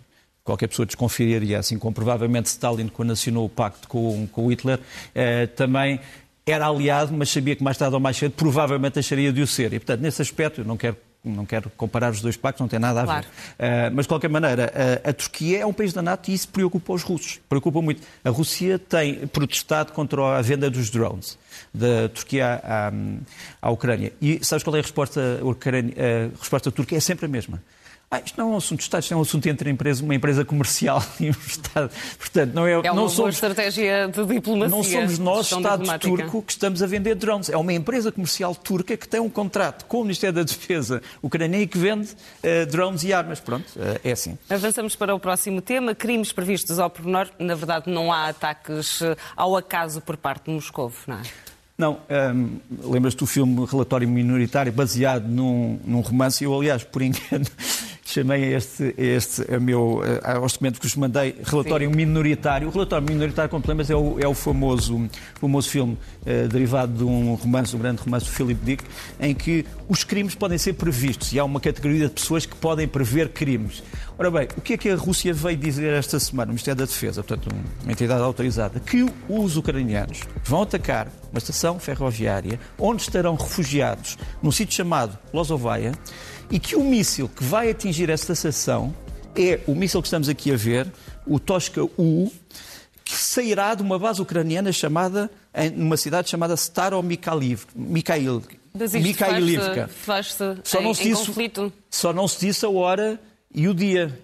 qualquer 0.48 0.68
pessoa 0.68 0.84
desconfiaria, 0.84 1.58
assim 1.58 1.78
como 1.78 1.94
provavelmente 1.94 2.46
Stalin, 2.46 2.88
quando 2.88 3.12
assinou 3.12 3.46
o 3.46 3.48
pacto 3.48 3.88
com, 3.88 4.26
com 4.26 4.50
Hitler, 4.50 4.78
eh, 5.14 5.46
também 5.46 6.00
era 6.46 6.66
aliado, 6.66 7.12
mas 7.12 7.28
sabia 7.28 7.54
que 7.54 7.62
mais 7.62 7.76
tarde 7.76 7.94
ou 7.94 8.00
mais 8.00 8.16
cedo 8.16 8.32
provavelmente 8.32 8.98
acharia 8.98 9.32
de 9.32 9.42
o 9.42 9.46
ser. 9.46 9.72
E, 9.72 9.78
portanto, 9.78 10.00
nesse 10.00 10.22
aspecto, 10.22 10.62
eu 10.62 10.64
não 10.64 10.76
quero 10.76 10.96
não 11.24 11.44
quero 11.44 11.70
comparar 11.76 12.10
os 12.10 12.20
dois 12.20 12.36
pactos, 12.36 12.60
não 12.60 12.68
tem 12.68 12.78
nada 12.78 13.00
a 13.00 13.02
ver. 13.02 13.08
Claro. 13.08 13.26
Uh, 13.26 13.94
mas, 13.94 14.04
de 14.04 14.08
qualquer 14.08 14.28
maneira, 14.28 14.72
a, 15.04 15.10
a, 15.10 15.12
Turquia 15.12 15.60
é 15.60 15.66
um 15.66 15.72
país 15.72 15.92
da 15.92 16.00
NATO 16.00 16.30
e 16.30 16.34
isso 16.34 16.48
preocupa 16.48 16.92
os 16.92 17.02
russos. 17.02 17.40
Preocupa 17.48 17.82
muito. 17.82 18.02
A 18.24 18.30
Rússia 18.30 18.78
tem 18.78 19.26
protestado 19.26 19.92
contra 19.92 20.38
a 20.38 20.42
venda 20.42 20.70
dos 20.70 20.90
drones 20.90 21.38
da 21.74 22.08
Turquia 22.08 22.60
à, 22.62 22.92
à 23.60 23.70
Ucrânia. 23.70 24.12
E 24.20 24.38
sabes 24.42 24.62
qual 24.62 24.76
é 24.76 24.78
a 24.78 24.82
resposta, 24.82 25.20
a, 25.20 25.44
a 25.44 26.38
resposta 26.38 26.70
turca? 26.70 26.96
É 26.96 27.00
sempre 27.00 27.26
a 27.26 27.28
mesma. 27.28 27.60
Ah, 28.10 28.22
isto 28.24 28.38
não 28.38 28.52
é 28.52 28.54
um 28.54 28.56
assunto 28.56 28.78
de 28.78 28.84
Estado, 28.84 29.02
isto 29.02 29.12
é 29.12 29.16
um 29.18 29.20
assunto 29.20 29.46
entre 29.48 29.68
empresa, 29.68 30.02
uma 30.02 30.14
empresa 30.14 30.42
comercial 30.42 31.04
e 31.20 31.28
um 31.28 31.34
Estado. 31.46 31.90
Portanto, 32.18 32.54
não 32.54 32.66
é, 32.66 32.72
é 32.72 32.78
uma 32.90 32.94
não 32.94 33.08
somos, 33.08 33.34
estratégia 33.34 34.08
de 34.08 34.24
diplomacia. 34.24 34.74
Não 34.74 34.82
somos 34.82 35.18
nós, 35.18 35.52
Estado 35.52 35.98
turco, 35.98 36.42
que 36.42 36.52
estamos 36.52 36.82
a 36.82 36.86
vender 36.86 37.14
drones. 37.16 37.50
É 37.50 37.56
uma 37.58 37.72
empresa 37.72 38.10
comercial 38.10 38.54
turca 38.54 38.96
que 38.96 39.06
tem 39.06 39.20
um 39.20 39.28
contrato 39.28 39.84
com 39.84 39.98
o 39.98 40.02
Ministério 40.04 40.36
da 40.36 40.42
Defesa 40.42 41.02
ucraniano 41.22 41.64
e 41.64 41.66
que 41.66 41.76
vende 41.76 42.08
uh, 42.12 42.66
drones 42.70 43.04
e 43.04 43.12
armas. 43.12 43.40
Pronto, 43.40 43.66
uh, 43.76 44.00
é 44.02 44.12
assim. 44.12 44.38
Avançamos 44.48 44.96
para 44.96 45.14
o 45.14 45.20
próximo 45.20 45.60
tema. 45.60 45.94
Crimes 45.94 46.32
previstos 46.32 46.78
ao 46.78 46.88
pormenor. 46.88 47.28
Na 47.38 47.54
verdade, 47.54 47.90
não 47.90 48.10
há 48.10 48.28
ataques 48.28 49.02
eh, 49.02 49.16
ao 49.36 49.56
acaso 49.56 50.00
por 50.00 50.16
parte 50.16 50.44
de 50.46 50.52
Moscou, 50.52 50.90
não 51.06 51.16
é? 51.16 51.22
Não, 51.76 52.00
um, 52.34 52.58
lembras-te 52.90 53.18
do 53.18 53.26
filme 53.26 53.64
Relatório 53.64 54.08
Minoritário, 54.08 54.72
baseado 54.72 55.28
num, 55.28 55.78
num 55.84 56.00
romance, 56.00 56.42
eu, 56.42 56.52
aliás, 56.52 56.82
por 56.82 57.02
engano, 57.02 57.46
chamei 58.08 58.54
este, 58.54 58.94
este 58.96 59.54
a 59.54 59.60
meu, 59.60 60.00
aos 60.24 60.52
documentos 60.52 60.80
que 60.80 60.86
vos 60.86 60.96
mandei, 60.96 61.36
relatório 61.44 61.90
Sim. 61.90 61.94
minoritário. 61.94 62.68
O 62.68 62.70
relatório 62.70 63.06
minoritário, 63.06 63.50
como 63.50 63.62
te 63.62 63.68
lembras, 63.68 63.90
é 63.90 63.94
o, 63.94 64.18
é 64.18 64.26
o 64.26 64.32
famoso, 64.32 65.08
famoso 65.34 65.68
filme 65.68 65.98
uh, 66.22 66.48
derivado 66.48 66.92
de 66.96 67.04
um 67.04 67.34
romance, 67.34 67.76
um 67.76 67.78
grande 67.78 68.00
romance 68.00 68.24
do 68.24 68.32
Philip 68.32 68.64
Dick, 68.64 68.84
em 69.20 69.34
que 69.34 69.66
os 69.88 70.04
crimes 70.04 70.34
podem 70.34 70.56
ser 70.56 70.72
previstos 70.72 71.32
e 71.34 71.38
há 71.38 71.44
uma 71.44 71.60
categoria 71.60 72.08
de 72.08 72.14
pessoas 72.14 72.46
que 72.46 72.56
podem 72.56 72.88
prever 72.88 73.28
crimes. 73.28 73.82
Ora 74.18 74.30
bem, 74.30 74.48
o 74.56 74.60
que 74.60 74.72
é 74.72 74.76
que 74.78 74.88
a 74.88 74.96
Rússia 74.96 75.34
veio 75.34 75.56
dizer 75.58 75.92
esta 75.92 76.18
semana, 76.18 76.46
o 76.46 76.54
Ministério 76.54 76.78
da 76.78 76.86
Defesa, 76.86 77.22
portanto, 77.22 77.54
uma 77.82 77.92
entidade 77.92 78.22
autorizada, 78.22 78.80
que 78.80 79.06
os 79.28 79.56
ucranianos 79.56 80.22
vão 80.44 80.62
atacar 80.62 81.08
uma 81.30 81.38
estação 81.38 81.78
ferroviária 81.78 82.58
onde 82.78 83.02
estarão 83.02 83.34
refugiados 83.34 84.16
num 84.42 84.50
sítio 84.50 84.74
chamado 84.74 85.16
Lozovaia 85.32 85.92
e 86.50 86.58
que 86.58 86.74
o 86.76 86.82
míssil 86.82 87.28
que 87.28 87.44
vai 87.44 87.70
atingir 87.70 88.10
esta 88.10 88.32
estação 88.32 88.94
é 89.36 89.60
o 89.66 89.74
míssil 89.74 90.00
que 90.00 90.08
estamos 90.08 90.28
aqui 90.28 90.52
a 90.52 90.56
ver, 90.56 90.90
o 91.26 91.38
Toshka-U, 91.38 92.32
que 93.04 93.14
sairá 93.14 93.74
de 93.74 93.82
uma 93.82 93.98
base 93.98 94.20
ucraniana 94.20 94.72
chamada, 94.72 95.30
numa 95.74 95.96
cidade 95.96 96.28
chamada 96.28 96.54
Staromikhailivka. 96.54 97.72
Mikhailivka. 98.74 99.88
Faz-se 99.88 100.58
só, 100.64 100.80
não 100.80 100.94
se 100.94 101.12
conflito. 101.12 101.72
só 101.90 102.12
não 102.12 102.28
se 102.28 102.46
disse 102.46 102.64
a 102.64 102.68
hora 102.68 103.20
e 103.54 103.68
o 103.68 103.74
dia. 103.74 104.18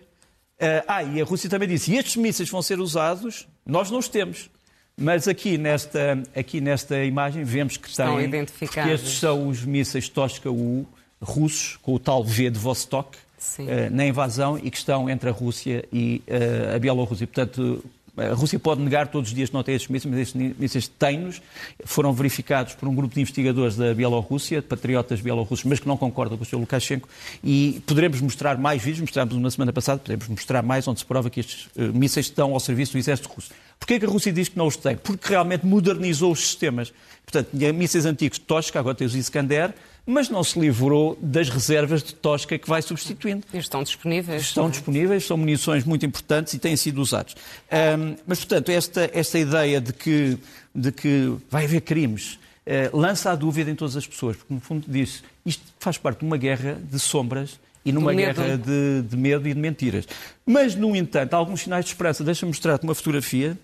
Uh, 0.55 0.85
ah, 0.87 1.03
e 1.03 1.21
a 1.21 1.25
Rússia 1.25 1.49
também 1.51 1.69
disse: 1.69 1.93
e 1.93 1.97
estes 1.97 2.17
mísseis 2.17 2.49
vão 2.49 2.63
ser 2.63 2.79
usados, 2.79 3.47
nós 3.67 3.91
não 3.91 3.99
os 3.99 4.09
temos. 4.09 4.51
Mas 4.97 5.27
aqui 5.27 5.59
nesta, 5.59 6.23
aqui 6.37 6.61
nesta 6.61 7.03
imagem 7.05 7.43
vemos 7.43 7.77
que 7.77 7.89
Estão 7.89 8.21
identificados. 8.21 8.93
estes 8.93 9.19
são 9.19 9.49
os 9.49 9.65
mísseis 9.65 10.09
Toshka-U 10.09 10.87
russos, 11.25 11.79
com 11.83 11.95
o 11.95 11.99
tal 11.99 12.23
V 12.23 12.51
de 12.51 12.59
Vostok, 12.59 13.17
uh, 13.59 13.91
na 13.91 14.07
invasão 14.07 14.59
e 14.63 14.71
que 14.71 14.77
estão 14.77 15.09
entre 15.09 15.29
a 15.29 15.33
Rússia 15.33 15.85
e 15.93 16.23
uh, 16.29 16.77
a 16.77 16.79
Bielorrússia. 16.79 17.27
Portanto, 17.27 17.83
a 18.17 18.33
Rússia 18.33 18.61
pode 18.61 18.81
negar 18.81 19.09
todos 19.09 19.31
os 19.31 19.35
dias 19.35 19.49
que 19.49 19.55
não 19.55 19.65
tem 19.65 19.75
estes 19.75 19.91
mísseis, 19.91 20.11
mas 20.11 20.21
estes 20.21 20.59
mísseis 20.59 20.87
têm-nos. 20.87 21.43
Foram 21.85 22.13
verificados 22.13 22.75
por 22.75 22.89
um 22.89 22.95
grupo 22.95 23.13
de 23.15 23.21
investigadores 23.21 23.75
da 23.77 23.93
Bielorrússia, 23.93 24.63
patriotas 24.63 25.21
bielorrussos, 25.21 25.65
mas 25.65 25.81
que 25.81 25.89
não 25.89 25.97
concordam 25.97 26.39
com 26.39 26.45
o 26.45 26.47
Sr. 26.47 26.59
Lukashenko. 26.59 27.09
E 27.43 27.83
poderemos 27.85 28.21
mostrar 28.21 28.57
mais 28.57 28.81
vídeos, 28.81 29.01
mostramos 29.01 29.35
uma 29.35 29.51
semana 29.51 29.73
passada, 29.73 29.99
podemos 29.99 30.29
mostrar 30.29 30.63
mais, 30.63 30.87
onde 30.87 31.01
se 31.01 31.07
prova 31.07 31.29
que 31.29 31.41
estes 31.41 31.67
uh, 31.77 31.93
mísseis 31.93 32.27
estão 32.27 32.53
ao 32.53 32.61
serviço 32.61 32.93
do 32.93 32.99
exército 32.99 33.29
russo. 33.29 33.51
Porquê 33.81 33.99
que 33.99 34.07
a 34.07 34.09
Rússia 34.09 34.33
diz 34.33 34.49
que 34.49 34.57
não 34.57 34.69
os 34.69 34.77
tem? 34.77 34.97
Porque 34.97 35.29
realmente 35.29 35.67
modernizou 35.67 36.31
os 36.31 36.41
sistemas. 36.41 36.93
Portanto, 37.25 37.49
tinha 37.51 37.73
mísseis 37.73 38.07
antigos 38.07 38.39
de 38.39 38.45
Tosca, 38.45 38.79
agora 38.79 38.95
tem 38.95 39.07
os 39.07 39.17
Iskander, 39.17 39.75
mas 40.07 40.29
não 40.29 40.45
se 40.45 40.59
livrou 40.59 41.19
das 41.21 41.49
reservas 41.49 42.03
de 42.03 42.15
Tosca 42.15 42.59
que 42.59 42.69
vai 42.69 42.83
substituindo. 42.83 43.47
E 43.53 43.59
estão 43.59 43.83
disponíveis. 43.83 44.43
Estão 44.43 44.69
disponíveis, 44.69 45.27
são 45.27 45.37
munições 45.37 45.85
muito 45.85 46.05
importantes 46.05 46.53
e 46.55 46.59
têm 46.59 46.77
sido 46.77 47.01
usados. 47.01 47.35
Um, 47.73 48.17
mas, 48.27 48.39
portanto, 48.39 48.69
esta, 48.71 49.11
esta 49.13 49.39
ideia 49.39 49.81
de 49.81 49.93
que, 49.93 50.39
de 50.75 50.93
que 50.93 51.35
vai 51.51 51.65
haver 51.65 51.81
crimes 51.81 52.39
uh, 52.67 52.97
lança 52.97 53.31
a 53.31 53.35
dúvida 53.35 53.71
em 53.71 53.75
todas 53.75 53.97
as 53.97 54.07
pessoas, 54.07 54.37
porque, 54.37 54.53
no 54.53 54.61
fundo, 54.61 54.85
diz 54.87 55.23
isto 55.45 55.63
faz 55.79 55.99
parte 55.99 56.21
de 56.21 56.27
uma 56.27 56.37
guerra 56.37 56.79
de 56.91 56.99
sombras 56.99 57.59
e 57.85 57.93
numa 57.93 58.15
guerra 58.15 58.57
de, 58.57 59.03
de, 59.03 59.17
medo 59.17 59.47
e 59.47 59.53
de 59.53 59.61
mentiras. 59.61 60.07
Mas, 60.47 60.75
no 60.75 60.97
entanto, 60.97 61.35
há 61.35 61.37
alguns 61.37 61.61
sinais 61.61 61.85
de 61.85 61.91
esperança. 61.91 62.25
Deixa-me 62.25 62.49
mostrar-te 62.49 62.83
uma 62.85 62.95
fotografia. 62.95 63.59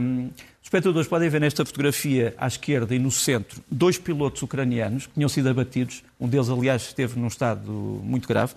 Um, 0.00 0.30
espectadores 0.74 1.06
podem 1.06 1.28
ver 1.28 1.40
nesta 1.40 1.64
fotografia, 1.64 2.34
à 2.36 2.48
esquerda 2.48 2.94
e 2.94 2.98
no 2.98 3.10
centro, 3.10 3.62
dois 3.70 3.96
pilotos 3.96 4.42
ucranianos 4.42 5.06
que 5.06 5.12
tinham 5.14 5.28
sido 5.28 5.48
abatidos. 5.48 6.02
Um 6.18 6.26
deles, 6.26 6.48
aliás, 6.48 6.82
esteve 6.82 7.18
num 7.18 7.28
estado 7.28 7.70
muito 7.70 8.26
grave. 8.26 8.54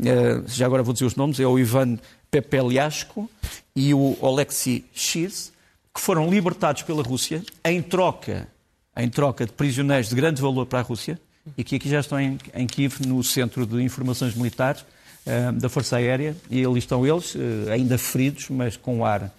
Uh, 0.00 0.42
já 0.48 0.66
agora 0.66 0.82
vou 0.82 0.92
dizer 0.92 1.04
os 1.04 1.14
nomes. 1.14 1.38
É 1.38 1.46
o 1.46 1.56
Ivan 1.56 1.96
Pepeliashko 2.28 3.30
e 3.76 3.94
o 3.94 4.16
Oleksiy 4.20 4.84
Shiz, 4.92 5.52
que 5.94 6.00
foram 6.00 6.28
libertados 6.28 6.82
pela 6.82 7.04
Rússia 7.04 7.40
em 7.64 7.80
troca, 7.80 8.48
em 8.96 9.08
troca 9.08 9.46
de 9.46 9.52
prisioneiros 9.52 10.08
de 10.08 10.16
grande 10.16 10.42
valor 10.42 10.66
para 10.66 10.80
a 10.80 10.82
Rússia 10.82 11.20
e 11.56 11.62
que 11.62 11.76
aqui 11.76 11.88
já 11.88 12.00
estão 12.00 12.18
em, 12.18 12.36
em 12.52 12.66
Kiev, 12.66 13.06
no 13.06 13.22
Centro 13.22 13.64
de 13.64 13.80
Informações 13.80 14.34
Militares 14.34 14.80
uh, 15.24 15.52
da 15.52 15.68
Força 15.68 15.98
Aérea. 15.98 16.36
E 16.50 16.64
ali 16.64 16.80
estão 16.80 17.06
eles, 17.06 17.36
uh, 17.36 17.38
ainda 17.72 17.96
feridos, 17.96 18.48
mas 18.50 18.76
com 18.76 19.04
ar, 19.04 19.32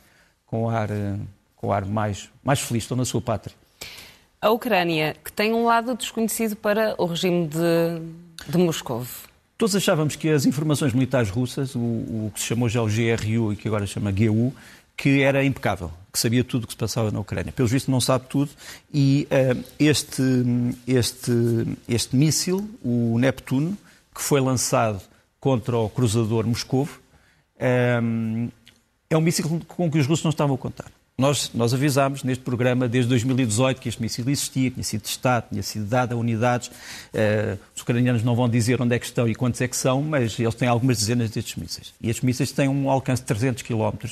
com 0.45 0.69
ar 0.69 0.89
com 1.61 1.71
ar 1.71 1.85
mais, 1.85 2.29
mais 2.43 2.59
feliz, 2.59 2.83
estão 2.83 2.97
na 2.97 3.05
sua 3.05 3.21
pátria. 3.21 3.55
A 4.41 4.49
Ucrânia, 4.49 5.15
que 5.23 5.31
tem 5.31 5.53
um 5.53 5.65
lado 5.65 5.95
desconhecido 5.95 6.55
para 6.55 6.95
o 6.97 7.05
regime 7.05 7.47
de, 7.47 8.49
de 8.51 8.57
Moscou. 8.57 9.05
Todos 9.55 9.75
achávamos 9.75 10.15
que 10.15 10.27
as 10.27 10.47
informações 10.47 10.91
militares 10.93 11.29
russas, 11.29 11.75
o, 11.75 11.79
o, 11.79 12.31
que 12.33 12.39
se 12.39 12.47
chamou 12.47 12.67
já 12.67 12.81
o 12.81 12.87
GRU 12.87 13.53
e 13.53 13.55
que 13.55 13.67
agora 13.67 13.85
se 13.85 13.93
chama 13.93 14.11
GU, 14.11 14.51
que 14.97 15.21
era 15.21 15.45
impecável, 15.45 15.91
que 16.11 16.17
sabia 16.17 16.43
tudo 16.43 16.63
o 16.63 16.67
que 16.67 16.73
se 16.73 16.77
passava 16.77 17.11
na 17.11 17.19
Ucrânia. 17.19 17.51
Pelo 17.51 17.67
visto 17.67 17.91
não 17.91 18.01
sabe 18.01 18.25
tudo 18.27 18.49
e 18.91 19.27
uh, 19.29 19.63
este, 19.77 20.23
este, 20.87 21.31
este 21.87 22.15
míssil, 22.15 22.67
o 22.83 23.19
Neptuno, 23.19 23.77
que 24.13 24.21
foi 24.23 24.41
lançado 24.41 24.99
contra 25.39 25.77
o 25.77 25.87
cruzador 25.87 26.47
Moscou, 26.47 26.83
um, 26.83 26.89
eh, 27.59 28.49
é 29.11 29.17
um 29.17 29.21
míssil 29.21 29.61
com 29.67 29.89
que 29.89 29.99
os 29.99 30.07
russos 30.07 30.23
não 30.23 30.31
estavam 30.31 30.55
a 30.55 30.57
contar. 30.57 30.85
Nós, 31.21 31.51
nós 31.53 31.71
avisámos 31.71 32.23
neste 32.23 32.43
programa 32.43 32.87
desde 32.87 33.07
2018 33.09 33.79
que 33.79 33.87
este 33.87 34.01
míssil 34.01 34.27
existia, 34.27 34.71
tinha 34.71 34.83
sido 34.83 35.01
testado, 35.01 35.45
tinha 35.51 35.61
sido 35.61 35.85
dado 35.85 36.13
a 36.13 36.15
unidades. 36.15 36.69
Uh, 36.69 37.59
os 37.75 37.83
ucranianos 37.83 38.23
não 38.23 38.35
vão 38.35 38.49
dizer 38.49 38.81
onde 38.81 38.95
é 38.95 38.97
que 38.97 39.05
estão 39.05 39.29
e 39.29 39.35
quantos 39.35 39.61
é 39.61 39.67
que 39.67 39.77
são, 39.77 40.01
mas 40.01 40.39
eles 40.39 40.55
têm 40.55 40.67
algumas 40.67 40.97
dezenas 40.97 41.29
destes 41.29 41.57
mísseis. 41.57 41.93
E 42.01 42.09
estes 42.09 42.23
mísseis 42.23 42.51
têm 42.51 42.67
um 42.67 42.89
alcance 42.89 43.21
de 43.21 43.27
300 43.27 43.61
km. 43.61 44.07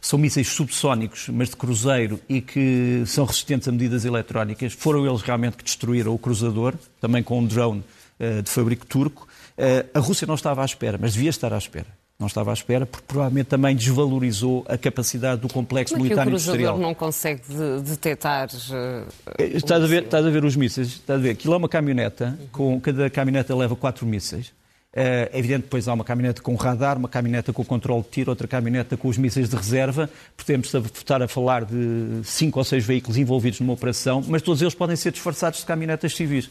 São 0.00 0.18
mísseis 0.18 0.48
subsónicos, 0.48 1.28
mas 1.28 1.48
de 1.48 1.54
cruzeiro 1.54 2.18
e 2.28 2.40
que 2.40 3.04
são 3.06 3.24
resistentes 3.24 3.68
a 3.68 3.70
medidas 3.70 4.04
eletrónicas. 4.04 4.72
Foram 4.72 5.06
eles 5.06 5.22
realmente 5.22 5.58
que 5.58 5.62
destruíram 5.62 6.12
o 6.12 6.18
cruzador, 6.18 6.74
também 7.00 7.22
com 7.22 7.38
um 7.38 7.46
drone 7.46 7.84
uh, 8.18 8.42
de 8.42 8.50
fabrico 8.50 8.84
turco. 8.84 9.28
Uh, 9.56 9.88
a 9.94 10.00
Rússia 10.00 10.26
não 10.26 10.34
estava 10.34 10.62
à 10.62 10.64
espera, 10.64 10.98
mas 11.00 11.12
devia 11.12 11.30
estar 11.30 11.52
à 11.52 11.58
espera 11.58 11.97
não 12.18 12.26
estava 12.26 12.50
à 12.50 12.54
espera, 12.54 12.84
porque 12.84 13.04
provavelmente 13.06 13.46
também 13.46 13.76
desvalorizou 13.76 14.64
a 14.68 14.76
capacidade 14.76 15.40
do 15.40 15.48
complexo 15.48 15.94
Como 15.94 16.02
militar 16.02 16.22
é 16.22 16.24
que 16.24 16.30
o 16.30 16.34
industrial. 16.34 16.76
não 16.76 16.92
consegue 16.92 17.42
detectar. 17.84 18.48
Uh, 18.48 19.06
estás, 19.38 19.84
a 19.84 19.86
ver, 19.86 20.02
estás 20.02 20.26
a 20.26 20.30
ver 20.30 20.44
os 20.44 20.56
mísseis? 20.56 20.88
Estás 20.88 21.20
a 21.20 21.22
ver? 21.22 21.30
Aquilo 21.30 21.54
é 21.54 21.56
uma 21.56 21.68
caminhoneta, 21.68 22.36
com, 22.50 22.80
cada 22.80 23.08
caminhoneta 23.08 23.54
leva 23.54 23.76
quatro 23.76 24.04
mísseis. 24.04 24.52
É 24.92 25.30
evidente, 25.32 25.62
depois 25.62 25.86
há 25.86 25.92
uma 25.92 26.02
caminhoneta 26.02 26.42
com 26.42 26.56
radar, 26.56 26.98
uma 26.98 27.08
caminhoneta 27.08 27.52
com 27.52 27.64
controle 27.64 28.02
de 28.02 28.08
tiro, 28.08 28.30
outra 28.30 28.48
caminhoneta 28.48 28.96
com 28.96 29.06
os 29.06 29.16
mísseis 29.16 29.48
de 29.48 29.54
reserva. 29.54 30.10
Podemos 30.36 30.74
estar 30.74 31.22
a 31.22 31.28
falar 31.28 31.64
de 31.66 32.20
cinco 32.24 32.58
ou 32.58 32.64
seis 32.64 32.84
veículos 32.84 33.16
envolvidos 33.16 33.60
numa 33.60 33.74
operação, 33.74 34.24
mas 34.26 34.42
todos 34.42 34.60
eles 34.60 34.74
podem 34.74 34.96
ser 34.96 35.12
disfarçados 35.12 35.60
de 35.60 35.66
caminhonetas 35.66 36.16
civis. 36.16 36.50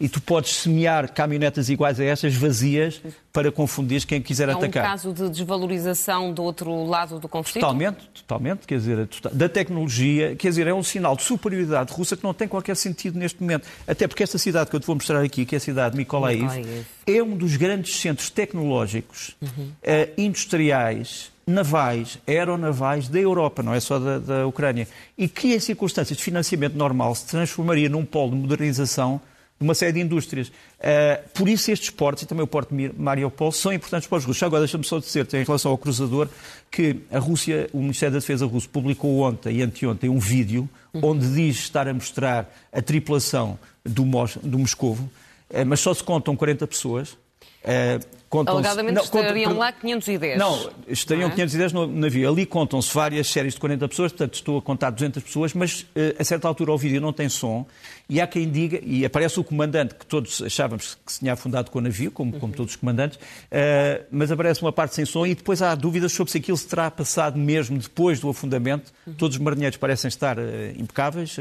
E 0.00 0.08
tu 0.08 0.20
podes 0.20 0.56
semear 0.56 1.12
caminhonetas 1.12 1.68
iguais 1.68 1.98
a 2.00 2.04
estas, 2.04 2.34
vazias, 2.34 3.00
para 3.32 3.52
confundir 3.52 4.04
quem 4.06 4.20
quiser 4.20 4.48
é 4.48 4.52
atacar. 4.52 4.84
É 4.84 4.88
um 4.88 4.90
caso 4.90 5.12
de 5.12 5.28
desvalorização 5.28 6.32
do 6.32 6.42
outro 6.42 6.84
lado 6.84 7.18
do 7.18 7.28
conflito? 7.28 7.60
Totalmente, 7.60 8.08
totalmente. 8.14 8.66
Quer 8.66 8.78
dizer, 8.78 9.08
da 9.32 9.48
tecnologia, 9.48 10.34
quer 10.36 10.48
dizer, 10.48 10.66
é 10.66 10.74
um 10.74 10.82
sinal 10.82 11.16
de 11.16 11.22
superioridade 11.22 11.92
russa 11.92 12.16
que 12.16 12.24
não 12.24 12.32
tem 12.32 12.48
qualquer 12.48 12.76
sentido 12.76 13.18
neste 13.18 13.40
momento. 13.40 13.66
Até 13.86 14.06
porque 14.06 14.22
esta 14.22 14.38
cidade 14.38 14.70
que 14.70 14.76
eu 14.76 14.80
te 14.80 14.86
vou 14.86 14.96
mostrar 14.96 15.22
aqui, 15.22 15.44
que 15.44 15.54
é 15.54 15.58
a 15.58 15.60
cidade 15.60 15.92
de 15.92 15.98
Mykolaiv, 15.98 16.42
Mykolaiv. 16.42 16.86
é 17.06 17.22
um 17.22 17.36
dos 17.36 17.56
grandes 17.56 17.96
centros 17.96 18.30
tecnológicos, 18.30 19.36
uhum. 19.42 19.68
uh, 19.68 20.12
industriais, 20.16 21.30
navais, 21.46 22.18
aeronavais 22.26 23.08
da 23.08 23.20
Europa, 23.20 23.62
não 23.62 23.72
é 23.72 23.80
só 23.80 23.98
da, 23.98 24.18
da 24.18 24.46
Ucrânia. 24.46 24.88
E 25.16 25.28
que, 25.28 25.54
em 25.54 25.60
circunstâncias 25.60 26.16
de 26.16 26.24
financiamento 26.24 26.74
normal, 26.74 27.14
se 27.14 27.26
transformaria 27.26 27.88
num 27.88 28.04
polo 28.04 28.32
de 28.32 28.36
modernização 28.38 29.20
de 29.58 29.66
uma 29.66 29.74
série 29.74 29.92
de 29.92 30.00
indústrias. 30.00 30.48
Uh, 30.48 31.28
por 31.34 31.48
isso 31.48 31.70
estes 31.70 31.90
portos, 31.90 32.22
e 32.22 32.26
também 32.26 32.44
o 32.44 32.46
porto 32.46 32.74
de 32.74 32.92
Mariupol, 32.96 33.50
são 33.50 33.72
importantes 33.72 34.08
para 34.08 34.18
os 34.18 34.24
russos. 34.24 34.42
Agora, 34.42 34.60
deixa-me 34.60 34.84
só 34.84 34.98
dizer, 34.98 35.26
em 35.34 35.44
relação 35.44 35.70
ao 35.70 35.78
cruzador, 35.78 36.28
que 36.70 37.00
a 37.10 37.18
Rússia, 37.18 37.68
o 37.72 37.78
Ministério 37.78 38.12
da 38.12 38.18
Defesa 38.18 38.46
russo 38.46 38.68
publicou 38.68 39.20
ontem 39.20 39.56
e 39.56 39.62
anteontem 39.62 40.10
um 40.10 40.18
vídeo 40.18 40.68
onde 40.94 41.26
diz 41.34 41.56
estar 41.56 41.88
a 41.88 41.94
mostrar 41.94 42.54
a 42.72 42.82
tripulação 42.82 43.58
do, 43.84 44.04
Mos 44.04 44.36
do 44.42 44.58
Moscovo, 44.58 45.10
uh, 45.50 45.64
mas 45.66 45.80
só 45.80 45.94
se 45.94 46.04
contam 46.04 46.36
40 46.36 46.66
pessoas. 46.66 47.16
Uh, 47.64 48.16
Alegadamente 48.44 48.94
não, 48.94 49.02
estariam 49.02 49.44
contam, 49.50 49.58
lá 49.58 49.72
510. 49.72 50.38
Não, 50.38 50.70
estariam 50.88 51.28
não 51.28 51.32
é? 51.32 51.36
510 51.36 51.72
no 51.72 51.86
navio. 51.86 52.28
Ali 52.28 52.44
contam-se 52.44 52.92
várias 52.92 53.28
séries 53.28 53.54
de 53.54 53.60
40 53.60 53.88
pessoas, 53.88 54.12
portanto 54.12 54.34
estou 54.34 54.58
a 54.58 54.62
contar 54.62 54.90
200 54.90 55.22
pessoas, 55.22 55.54
mas 55.54 55.82
uh, 55.82 55.86
a 56.18 56.24
certa 56.24 56.48
altura 56.48 56.72
o 56.72 56.78
vídeo 56.78 57.00
não 57.00 57.12
tem 57.12 57.28
som 57.28 57.64
e 58.08 58.20
há 58.20 58.26
quem 58.26 58.48
diga, 58.48 58.80
e 58.82 59.04
aparece 59.04 59.40
o 59.40 59.44
comandante, 59.44 59.94
que 59.94 60.06
todos 60.06 60.42
achávamos 60.42 60.96
que 61.04 61.12
se 61.12 61.20
tinha 61.20 61.32
afundado 61.32 61.70
com 61.70 61.78
o 61.78 61.82
navio, 61.82 62.10
como, 62.10 62.38
como 62.38 62.52
todos 62.52 62.72
os 62.72 62.76
comandantes, 62.76 63.16
uh, 63.16 64.04
mas 64.10 64.30
aparece 64.30 64.60
uma 64.62 64.72
parte 64.72 64.94
sem 64.94 65.04
som 65.04 65.24
e 65.24 65.34
depois 65.34 65.62
há 65.62 65.74
dúvidas 65.74 66.12
sobre 66.12 66.30
se 66.30 66.38
aquilo 66.38 66.56
se 66.56 66.66
terá 66.66 66.90
passado 66.90 67.38
mesmo 67.38 67.78
depois 67.78 68.20
do 68.20 68.28
afundamento. 68.28 68.92
Todos 69.16 69.36
os 69.36 69.42
marinheiros 69.42 69.76
parecem 69.76 70.08
estar 70.08 70.38
uh, 70.38 70.42
impecáveis, 70.76 71.36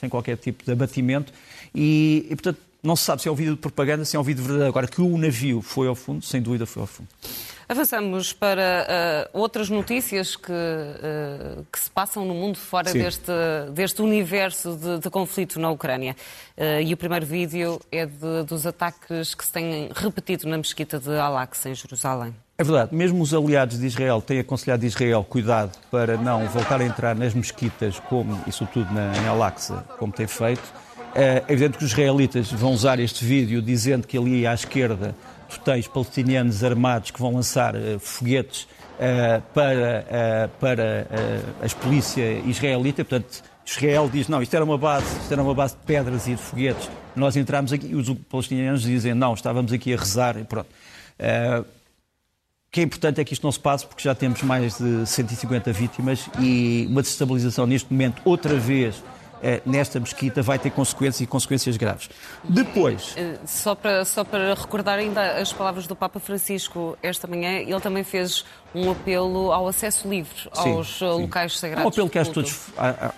sem 0.00 0.08
qualquer 0.08 0.36
tipo 0.36 0.64
de 0.64 0.72
abatimento 0.72 1.32
e, 1.74 2.26
e 2.30 2.36
portanto, 2.36 2.58
não 2.84 2.94
se 2.94 3.04
sabe 3.04 3.22
se 3.22 3.28
é 3.28 3.32
um 3.32 3.34
vídeo 3.34 3.54
de 3.54 3.60
propaganda, 3.60 4.04
se 4.04 4.16
é 4.16 4.20
um 4.20 4.22
vídeo 4.22 4.42
verdadeiro. 4.42 4.68
Agora, 4.68 4.86
que 4.86 5.00
o 5.00 5.16
navio 5.16 5.62
foi 5.62 5.88
ao 5.88 5.94
fundo, 5.94 6.24
sem 6.24 6.40
dúvida 6.40 6.66
foi 6.66 6.82
ao 6.82 6.86
fundo. 6.86 7.08
Avançamos 7.66 8.32
para 8.32 8.86
uh, 9.32 9.38
outras 9.38 9.70
notícias 9.70 10.36
que, 10.36 10.52
uh, 10.52 11.64
que, 11.72 11.78
se 11.78 11.90
passam 11.90 12.24
no 12.24 12.34
mundo 12.34 12.58
fora 12.58 12.92
deste, 12.92 13.32
deste 13.72 14.02
universo 14.02 14.76
de, 14.76 14.98
de, 14.98 15.08
conflito 15.08 15.58
na 15.58 15.70
Ucrânia. 15.70 16.14
Uh, 16.58 16.82
e 16.84 16.92
o 16.92 16.96
primeiro 16.96 17.24
vídeo 17.24 17.80
é 17.90 18.04
de, 18.04 18.42
dos 18.46 18.66
ataques 18.66 19.34
que 19.34 19.44
se 19.44 19.50
têm 19.50 19.88
repetido 19.94 20.46
na 20.46 20.58
mesquita 20.58 20.98
de 20.98 21.18
Al-Aqsa, 21.18 21.70
em 21.70 21.74
Jerusalém. 21.74 22.34
É 22.58 22.62
verdade, 22.62 22.94
mesmo 22.94 23.22
os 23.22 23.32
aliados 23.32 23.78
de 23.78 23.86
Israel 23.86 24.20
têm 24.20 24.40
aconselhado 24.40 24.84
Israel 24.84 25.24
cuidado 25.24 25.76
para 25.90 26.18
não 26.18 26.46
voltar 26.48 26.80
a 26.82 26.84
entrar 26.84 27.16
nas 27.16 27.32
mesquitas, 27.32 27.98
como, 27.98 28.38
e 28.46 28.52
sobretudo 28.52 28.92
na, 28.92 29.16
em 29.16 29.26
Al-Aqsa, 29.26 29.84
como 29.98 30.12
tem 30.12 30.26
feito. 30.26 30.83
É 31.14 31.44
evidente 31.48 31.78
que 31.78 31.84
os 31.84 31.92
israelitas 31.92 32.50
vão 32.50 32.72
usar 32.72 32.98
este 32.98 33.24
vídeo 33.24 33.62
dizendo 33.62 34.04
que 34.04 34.18
ali 34.18 34.44
à 34.46 34.52
esquerda 34.52 35.14
tu 35.48 35.60
tens 35.60 35.86
palestinianos 35.86 36.64
armados 36.64 37.12
que 37.12 37.20
vão 37.20 37.34
lançar 37.34 37.76
uh, 37.76 38.00
foguetes 38.00 38.62
uh, 38.62 39.40
para, 39.54 40.04
uh, 40.04 40.58
para 40.58 41.06
a 41.62 41.80
polícia 41.80 42.40
israelita. 42.44 43.04
Portanto, 43.04 43.42
Israel 43.64 44.10
diz, 44.12 44.26
não, 44.26 44.42
isto 44.42 44.54
era 44.54 44.64
uma 44.64 44.76
base, 44.76 45.06
isto 45.20 45.32
era 45.32 45.40
uma 45.40 45.54
base 45.54 45.76
de 45.76 45.82
pedras 45.82 46.26
e 46.26 46.34
de 46.34 46.42
foguetes. 46.42 46.90
Nós 47.14 47.36
entramos 47.36 47.72
aqui 47.72 47.86
e 47.86 47.94
os 47.94 48.08
palestinianos 48.28 48.82
dizem, 48.82 49.14
não, 49.14 49.34
estávamos 49.34 49.72
aqui 49.72 49.94
a 49.94 49.96
rezar 49.96 50.36
e 50.36 50.42
pronto. 50.42 50.68
O 52.66 52.70
que 52.74 52.80
é 52.80 52.82
importante 52.82 53.20
é 53.20 53.24
que 53.24 53.32
isto 53.32 53.44
não 53.44 53.52
se 53.52 53.60
passe 53.60 53.86
porque 53.86 54.02
já 54.02 54.16
temos 54.16 54.42
mais 54.42 54.78
de 54.78 55.06
150 55.06 55.72
vítimas 55.72 56.28
e 56.40 56.86
uma 56.90 57.02
desestabilização 57.02 57.66
neste 57.66 57.90
momento, 57.92 58.20
outra 58.24 58.56
vez, 58.56 58.96
eh, 58.96 59.23
nesta 59.64 60.00
mesquita 60.00 60.42
vai 60.42 60.58
ter 60.58 60.70
consequências 60.70 61.20
e 61.20 61.26
consequências 61.26 61.76
graves. 61.76 62.08
Depois. 62.42 63.14
Eh, 63.16 63.38
só 63.46 63.74
para, 63.74 64.04
só 64.04 64.24
para 64.24 64.54
recordar 64.54 64.98
ainda 64.98 65.38
as 65.38 65.52
palavras 65.52 65.86
do 65.86 65.94
Papa 65.94 66.18
Francisco 66.18 66.96
esta 67.02 67.26
manhã, 67.26 67.58
ele 67.58 67.80
também 67.80 68.04
fez 68.04 68.44
um 68.74 68.90
apelo 68.90 69.52
ao 69.52 69.68
acesso 69.68 70.08
livre 70.08 70.48
aos 70.50 70.98
sim, 70.98 71.04
locais 71.04 71.52
sim. 71.52 71.58
sagrados. 71.60 71.84
Um 71.84 71.88
apelo 71.88 72.08
que 72.08 72.18
acho 72.18 72.32
todos, 72.32 72.60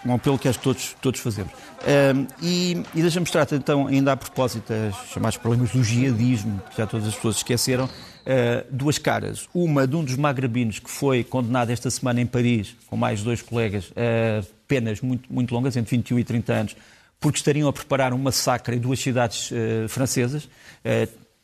um 0.05 0.15
apelo 0.15 0.39
que 0.39 0.49
acho 0.49 0.59
todos, 0.59 0.97
todos 1.01 1.21
fazemos. 1.21 1.53
Um, 1.55 2.27
e, 2.43 2.83
e 2.95 3.01
deixa-me 3.01 3.21
mostrar 3.21 3.47
então, 3.53 3.87
ainda 3.87 4.13
a 4.13 4.17
propósito, 4.17 4.73
os 4.73 5.13
chamados 5.13 5.39
problemas 5.39 5.71
do 5.71 5.83
jihadismo, 5.83 6.61
que 6.71 6.77
já 6.77 6.87
todas 6.87 7.07
as 7.07 7.15
pessoas 7.15 7.37
esqueceram, 7.37 7.89
uh, 8.27 8.67
duas 8.71 8.99
caras. 8.99 9.49
Uma 9.55 9.87
de 9.87 9.97
um 9.97 10.05
dos 10.05 10.17
magrebinos 10.17 10.79
que 10.79 10.91
foi 10.91 11.23
condenado 11.23 11.71
esta 11.71 11.91
semana 11.91 12.21
em 12.21 12.27
Paris, 12.27 12.77
com 12.89 12.97
mais 12.97 13.23
dois 13.23 13.41
colegas, 13.41 13.91
uh, 13.91 14.47
penas 14.67 15.01
muito, 15.01 15.33
muito 15.33 15.55
longas, 15.55 15.77
entre 15.77 15.97
21 15.97 16.19
e 16.19 16.25
30 16.25 16.53
anos, 16.53 16.77
porque 17.21 17.39
estariam 17.39 17.69
a 17.69 17.73
preparar 17.73 18.13
um 18.13 18.19
massacre 18.19 18.77
em 18.77 18.79
duas 18.79 18.99
cidades 19.01 19.51
uh, 19.51 19.89
francesas, 19.89 20.49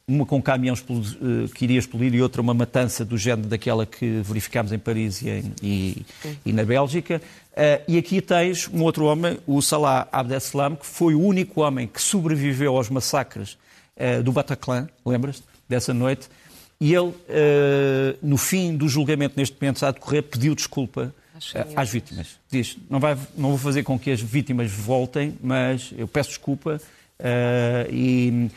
uma 0.06 0.26
com 0.26 0.42
caminhão 0.42 0.74
uh, 0.74 1.48
que 1.54 1.64
iria 1.64 1.78
explodir 1.78 2.12
e 2.14 2.20
outra 2.20 2.42
uma 2.42 2.52
matança 2.52 3.04
do 3.04 3.16
género 3.16 3.48
daquela 3.48 3.86
que 3.86 4.20
verificámos 4.20 4.72
em 4.72 4.78
Paris 4.78 5.22
e, 5.22 5.30
em, 5.30 5.54
e, 5.62 6.06
e 6.44 6.52
na 6.52 6.64
Bélgica. 6.64 7.22
e 7.86 7.96
aqui 7.96 8.20
tens 8.20 8.68
um 8.68 8.82
outro 8.82 9.04
homem, 9.04 9.38
o 9.46 9.62
Salah 9.62 10.08
Abdeslam, 10.10 10.74
que 10.76 10.84
foi 10.84 11.14
o 11.14 11.20
único 11.20 11.62
homem 11.62 11.86
que 11.86 12.02
sobreviveu 12.02 12.76
aos 12.76 12.90
massacres 12.90 13.56
do 14.24 14.32
Bataclan, 14.32 14.88
lembras-te, 15.06 15.44
dessa 15.68 15.94
noite, 15.94 16.28
e 16.84 16.94
ele, 16.94 17.12
no 18.20 18.36
fim 18.36 18.76
do 18.76 18.88
julgamento, 18.88 19.34
neste 19.36 19.56
momento 19.60 19.76
está 19.76 19.88
a 19.88 19.92
decorrer, 19.92 20.22
pediu 20.22 20.54
desculpa 20.54 21.14
às 21.74 21.90
vítimas. 21.90 22.38
Diz, 22.50 22.76
não, 22.88 23.00
vai, 23.00 23.16
não 23.36 23.50
vou 23.50 23.58
fazer 23.58 23.82
com 23.82 23.98
que 23.98 24.10
as 24.10 24.20
vítimas 24.20 24.70
voltem, 24.70 25.36
mas 25.42 25.92
eu 25.96 26.06
peço 26.06 26.30
desculpa 26.30 26.80
uh, 27.18 27.90
e 27.90 28.50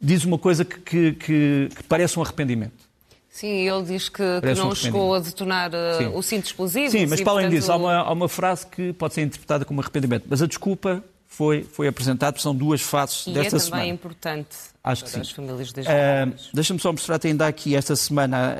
diz 0.00 0.24
uma 0.24 0.38
coisa 0.38 0.64
que, 0.64 0.78
que, 0.80 1.12
que, 1.12 1.68
que, 1.74 1.82
parece 1.84 2.18
um 2.18 2.22
arrependimento. 2.22 2.86
Sim, 3.30 3.68
ele 3.68 3.82
diz 3.84 4.08
que, 4.08 4.22
que 4.40 4.54
não 4.54 4.70
um 4.70 4.74
chegou 4.74 5.14
a 5.14 5.20
detonar 5.20 5.70
uh, 5.72 6.16
o 6.16 6.22
cinto 6.22 6.46
explosivo. 6.46 6.90
Sim, 6.90 7.06
mas 7.06 7.20
para 7.20 7.32
além 7.32 7.44
portanto... 7.46 7.60
disso, 7.60 7.72
há 7.72 7.76
uma, 7.76 7.94
há 7.94 8.12
uma 8.12 8.28
frase 8.28 8.66
que 8.66 8.92
pode 8.94 9.14
ser 9.14 9.22
interpretada 9.22 9.64
como 9.64 9.80
arrependimento. 9.80 10.24
Mas 10.28 10.42
a 10.42 10.46
desculpa 10.46 11.04
foi, 11.36 11.64
foi 11.64 11.86
apresentada, 11.86 12.38
são 12.38 12.54
duas 12.54 12.80
faces 12.80 13.26
e 13.26 13.32
desta 13.32 13.56
é 13.56 13.58
semana. 13.58 13.82
também 13.82 13.94
importante 13.94 14.56
Acho 14.82 15.04
que 15.04 15.10
para 15.10 15.22
sim. 15.22 15.28
as 15.28 15.30
famílias 15.30 15.70
das 15.70 15.84
uh, 15.84 16.50
Deixa-me 16.54 16.80
só 16.80 16.90
mostrar-te 16.92 17.26
ainda 17.26 17.46
aqui 17.46 17.76
esta 17.76 17.94
semana 17.94 18.56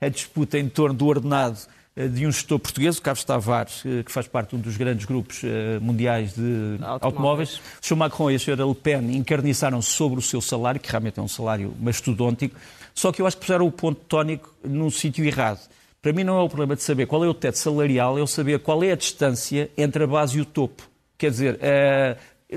a, 0.00 0.06
a 0.06 0.08
disputa 0.08 0.58
em 0.58 0.68
torno 0.68 0.96
do 0.96 1.06
ordenado 1.06 1.56
eh, 1.94 2.08
de 2.08 2.26
um 2.26 2.32
gestor 2.32 2.58
português, 2.58 2.98
o 2.98 3.02
Carlos 3.02 3.22
Tavares, 3.22 3.82
que 4.04 4.10
faz 4.10 4.26
parte 4.26 4.50
de 4.50 4.56
um 4.56 4.58
dos 4.58 4.76
grandes 4.76 5.06
grupos 5.06 5.42
mundiais 5.80 6.34
de 6.34 6.78
automóveis. 6.82 7.02
automóveis. 7.02 7.60
O 7.82 7.86
Sr. 7.86 7.96
Macron 7.96 8.30
e 8.32 8.34
a 8.34 8.38
Sra. 8.38 8.66
Le 8.66 8.74
Pen 8.74 9.16
encarniçaram 9.16 9.80
sobre 9.80 10.18
o 10.18 10.22
seu 10.22 10.40
salário, 10.40 10.80
que 10.80 10.90
realmente 10.90 11.20
é 11.20 11.22
um 11.22 11.28
salário 11.28 11.74
mastodôntico, 11.80 12.58
só 12.92 13.12
que 13.12 13.22
eu 13.22 13.26
acho 13.26 13.36
que 13.36 13.46
puseram 13.46 13.66
o 13.66 13.70
ponto 13.70 14.00
tónico 14.08 14.52
num 14.64 14.90
sítio 14.90 15.24
errado. 15.24 15.60
Para 16.02 16.12
mim 16.12 16.24
não 16.24 16.38
é 16.38 16.42
o 16.42 16.48
problema 16.48 16.74
de 16.74 16.82
saber 16.82 17.06
qual 17.06 17.24
é 17.24 17.28
o 17.28 17.34
teto 17.34 17.58
salarial, 17.58 18.18
é 18.18 18.22
o 18.22 18.26
saber 18.26 18.58
qual 18.58 18.82
é 18.82 18.92
a 18.92 18.96
distância 18.96 19.70
entre 19.78 20.04
a 20.04 20.06
base 20.06 20.38
e 20.38 20.40
o 20.40 20.44
topo. 20.44 20.95
Quer 21.18 21.30
dizer, 21.30 21.58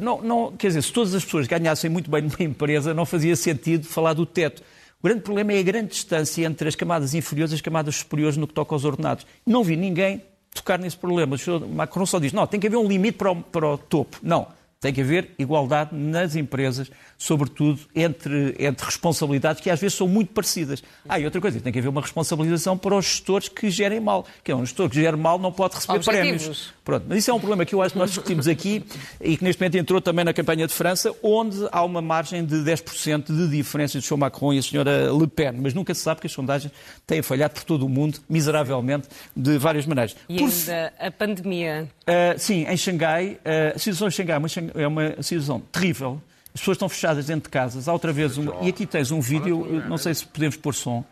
não, 0.02 0.22
não, 0.22 0.52
quer 0.52 0.68
dizer, 0.68 0.82
se 0.82 0.92
todas 0.92 1.16
as 1.16 1.24
pessoas 1.24 1.48
ganhassem 1.48 1.90
muito 1.90 2.10
bem 2.12 2.22
numa 2.22 2.36
empresa, 2.44 2.94
não 2.94 3.06
fazia 3.06 3.36
sentido 3.36 3.86
falar 3.88 4.14
do 4.14 4.26
teto. 4.26 4.62
O 5.02 5.08
grande 5.08 5.22
problema 5.22 5.54
é 5.54 5.60
a 5.60 5.64
grande 5.64 5.90
distância 5.90 6.46
entre 6.46 6.68
as 6.68 6.76
camadas 6.76 7.14
inferiores 7.14 7.54
e 7.54 7.56
as 7.56 7.62
camadas 7.62 7.96
superiores 7.96 8.36
no 8.36 8.46
que 8.46 8.54
toca 8.54 8.76
aos 8.76 8.84
ordenados. 8.84 9.26
Não 9.46 9.64
vi 9.64 9.78
ninguém 9.78 10.22
tocar 10.54 10.78
nesse 10.78 10.98
problema. 10.98 11.36
O 11.36 11.38
Sr. 11.38 11.66
Macron 11.68 12.06
só 12.06 12.20
diz, 12.20 12.34
não, 12.34 12.46
tem 12.46 12.60
que 12.60 12.68
haver 12.68 12.78
um 12.78 12.88
limite 12.88 13.18
para 13.18 13.32
o, 13.32 13.36
para 13.38 13.68
o 13.68 13.78
topo. 13.78 14.18
Não. 14.22 14.48
Tem 14.82 14.94
que 14.94 15.02
haver 15.02 15.32
igualdade 15.38 15.94
nas 15.94 16.38
empresas, 16.38 16.90
sobretudo 17.18 17.82
entre, 17.94 18.56
entre 18.58 18.86
responsabilidades 18.86 19.62
que 19.62 19.70
às 19.70 19.78
vezes 19.78 19.98
são 19.98 20.08
muito 20.08 20.32
parecidas. 20.32 20.82
Ah, 21.08 21.20
e 21.20 21.26
outra 21.26 21.42
coisa, 21.42 21.60
tem 21.60 21.74
que 21.74 21.80
haver 21.80 21.90
uma 21.90 22.00
responsabilização 22.00 22.78
para 22.78 22.96
os 22.96 23.06
gestores 23.06 23.50
que 23.50 23.70
gerem 23.70 24.00
mal. 24.00 24.26
Que 24.42 24.54
é 24.54 24.56
um 24.56 24.66
gestor 24.66 24.90
que 24.90 24.96
gera 24.96 25.18
mal 25.18 25.38
não 25.38 25.52
pode 25.52 25.76
receber 25.76 25.98
Objetivos. 25.98 26.44
prémios. 26.44 26.74
Pronto, 26.86 27.06
mas 27.10 27.18
isso 27.20 27.30
é 27.30 27.34
um 27.34 27.40
problema 27.40 27.66
que 27.66 27.76
eu 27.76 27.82
acho 27.82 27.94
que 27.94 28.00
nós 28.00 28.10
discutimos 28.10 28.48
aqui 28.48 28.86
e 29.20 29.36
que 29.36 29.44
neste 29.44 29.60
momento 29.60 29.76
entrou 29.76 30.00
também 30.00 30.24
na 30.24 30.34
campanha 30.34 30.66
de 30.66 30.74
França, 30.74 31.14
onde 31.22 31.58
há 31.74 31.84
uma 31.84 32.02
margem 32.02 32.46
de 32.46 32.56
10% 32.56 33.26
de 33.26 33.50
diferença 33.50 33.98
entre 33.98 34.06
o 34.06 34.08
Sr. 34.08 34.18
Macron 34.18 34.54
e 34.54 34.58
a 34.58 34.62
Sra. 34.62 35.12
Le 35.12 35.28
Pen. 35.28 35.54
Mas 35.62 35.74
nunca 35.74 35.94
se 35.94 36.02
sabe 36.02 36.22
que 36.22 36.28
as 36.28 36.34
sondagens 36.34 36.72
têm 37.06 37.22
falhado 37.22 37.54
por 37.54 37.64
todo 37.66 37.86
o 37.86 37.90
mundo, 37.90 38.20
miseravelmente, 38.30 39.10
de 39.36 39.58
várias 39.58 39.86
maneiras. 39.86 40.16
E 40.30 40.38
por... 40.38 40.50
ainda 40.50 40.94
a 40.98 41.12
pandemia. 41.12 41.90
Uh, 42.04 42.40
sim, 42.40 42.66
em 42.66 42.78
Xangai, 42.78 43.34
uh, 43.34 43.76
a 43.76 43.78
situação 43.78 44.08
em 44.08 44.12
Xangai 44.12 44.36
é 44.36 44.40
uma, 44.40 44.48
é 44.76 44.88
uma 44.88 45.22
situação 45.22 45.60
terrível. 45.72 46.22
As 46.54 46.62
pessoas 46.62 46.76
estão 46.76 46.90
fechadas 46.90 47.28
dentro 47.28 47.44
de 47.44 47.50
casas. 47.50 47.88
Há 47.88 47.94
outra 47.94 48.12
vez 48.12 48.38
uma. 48.38 48.56
E 48.62 48.70
aqui 48.70 48.86
tens 48.86 49.12
um 49.12 49.22
vídeo, 49.22 49.84
não 49.88 49.98
sei 49.98 50.14
se 50.14 50.26
podemos 50.26 50.58
pôr 50.58 50.74
som. 50.74 51.04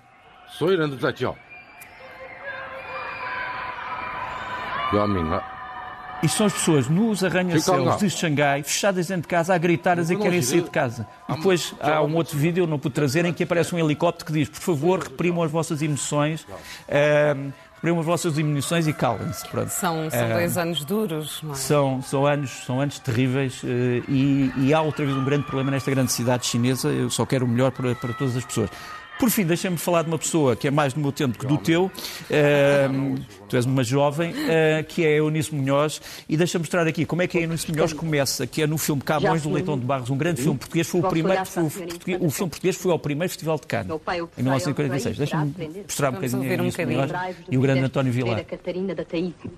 Isto 6.24 6.38
são 6.38 6.48
as 6.48 6.54
pessoas 6.54 6.90
nos 6.90 7.24
arranha-céus 7.24 8.00
de 8.00 8.10
Xangai, 8.10 8.64
fechadas 8.64 9.08
dentro 9.08 9.24
de 9.24 9.28
casa, 9.28 9.54
a 9.54 9.58
gritar, 9.58 10.00
a 10.00 10.02
dizer 10.02 10.16
que 10.16 10.24
querem 10.24 10.42
sair 10.42 10.62
de 10.62 10.72
casa. 10.72 11.06
E 11.30 11.36
depois 11.36 11.76
há 11.80 12.02
um 12.02 12.16
outro 12.16 12.36
vídeo, 12.38 12.66
não 12.66 12.80
pude 12.80 12.96
trazer, 12.96 13.24
em 13.26 13.34
que 13.34 13.44
aparece 13.44 13.76
um 13.76 13.80
helicóptero 13.80 14.26
que 14.26 14.34
diz: 14.34 14.50
Por 14.50 14.60
favor, 14.60 15.00
reprimam 15.00 15.44
as 15.44 15.52
vossas 15.52 15.82
emoções. 15.82 16.46
Um, 16.90 17.52
reprimam 17.78 18.00
as 18.00 18.06
vossas 18.06 18.38
emoções 18.38 18.88
e 18.88 18.94
calem-se. 18.94 19.46
São, 19.70 20.10
são 20.10 20.30
dois 20.30 20.58
anos 20.58 20.84
duros, 20.84 21.42
não 21.44 21.52
é? 21.52 21.56
São, 21.56 22.02
são, 22.02 22.26
anos, 22.26 22.50
são 22.66 22.82
anos 22.82 23.00
terríveis 23.00 23.64
uh, 23.64 23.68
e, 24.08 24.52
e, 24.58 24.74
há 24.74 24.82
outra 24.82 25.06
vez 25.06 25.18
um 25.18 25.24
grande 25.24 25.44
problema 25.44 25.72
nesta 25.72 25.92
grande 25.92 26.12
cidade 26.12 26.46
chinesa. 26.46 26.90
Eu 26.90 27.10
só 27.10 27.26
quero 27.26 27.46
o 27.46 27.48
melhor 27.48 27.72
para, 27.72 27.96
para 27.96 28.14
todas 28.14 28.36
as 28.36 28.44
pessoas. 28.44 28.70
Por 29.20 29.32
fim, 29.32 29.46
deixa-me 29.46 29.78
falar 29.78 30.04
de 30.04 30.10
uma 30.10 30.18
pessoa 30.18 30.56
que 30.56 30.68
é 30.68 30.72
mais 30.72 30.94
do 30.94 31.00
meu 31.00 31.12
tempo 31.12 31.40
que 31.40 31.46
do 31.46 31.58
teu. 31.58 31.86
Uh, 31.86 33.20
tu 33.50 33.56
és 33.56 33.66
uma 33.66 33.84
jovem, 33.84 34.32
uh, 34.32 34.84
que 34.88 35.04
é 35.04 35.10
a 35.10 35.18
Eunice 35.18 35.54
Munhoz. 35.54 36.00
E 36.30 36.38
deixa-me 36.38 36.64
mostrar 36.64 36.86
aqui 36.88 37.06
como 37.06 37.24
é 37.24 37.28
que 37.28 37.38
a 37.38 37.42
Eunice 37.42 37.72
Munhoz 37.72 37.94
começa, 37.94 38.46
que 38.46 38.62
é 38.62 38.68
no 38.68 38.78
filme 38.78 39.02
Camões 39.02 39.42
do 39.42 39.52
Leitão 39.52 39.78
de 39.78 39.86
Barros, 39.86 40.10
um 40.10 40.18
grande 40.18 40.42
filme 40.42 40.60
português. 40.60 40.88
Foi 40.88 41.02
o 41.02 41.10
primeiro, 41.10 41.46
foi 41.46 41.64
o, 41.64 41.68
o, 41.68 42.30
filme 42.30 42.50
português 42.52 42.76
foi 42.76 42.92
ao 42.92 43.00
primeiro 43.00 43.30
Festival 43.30 43.58
de 43.58 43.66
Cannes, 43.66 43.92
em 44.38 44.44
1946. 44.44 45.18
Deixa-me 45.18 45.54
mostrar 45.84 46.10
um 46.10 46.14
bocadinho 46.14 46.44
a 46.44 46.54
Eunice 46.54 46.86
Munhoz 46.86 47.12
e 47.50 47.58
o 47.58 47.62
grande 47.62 47.82
António 47.82 48.14
Vilar. 48.14 48.46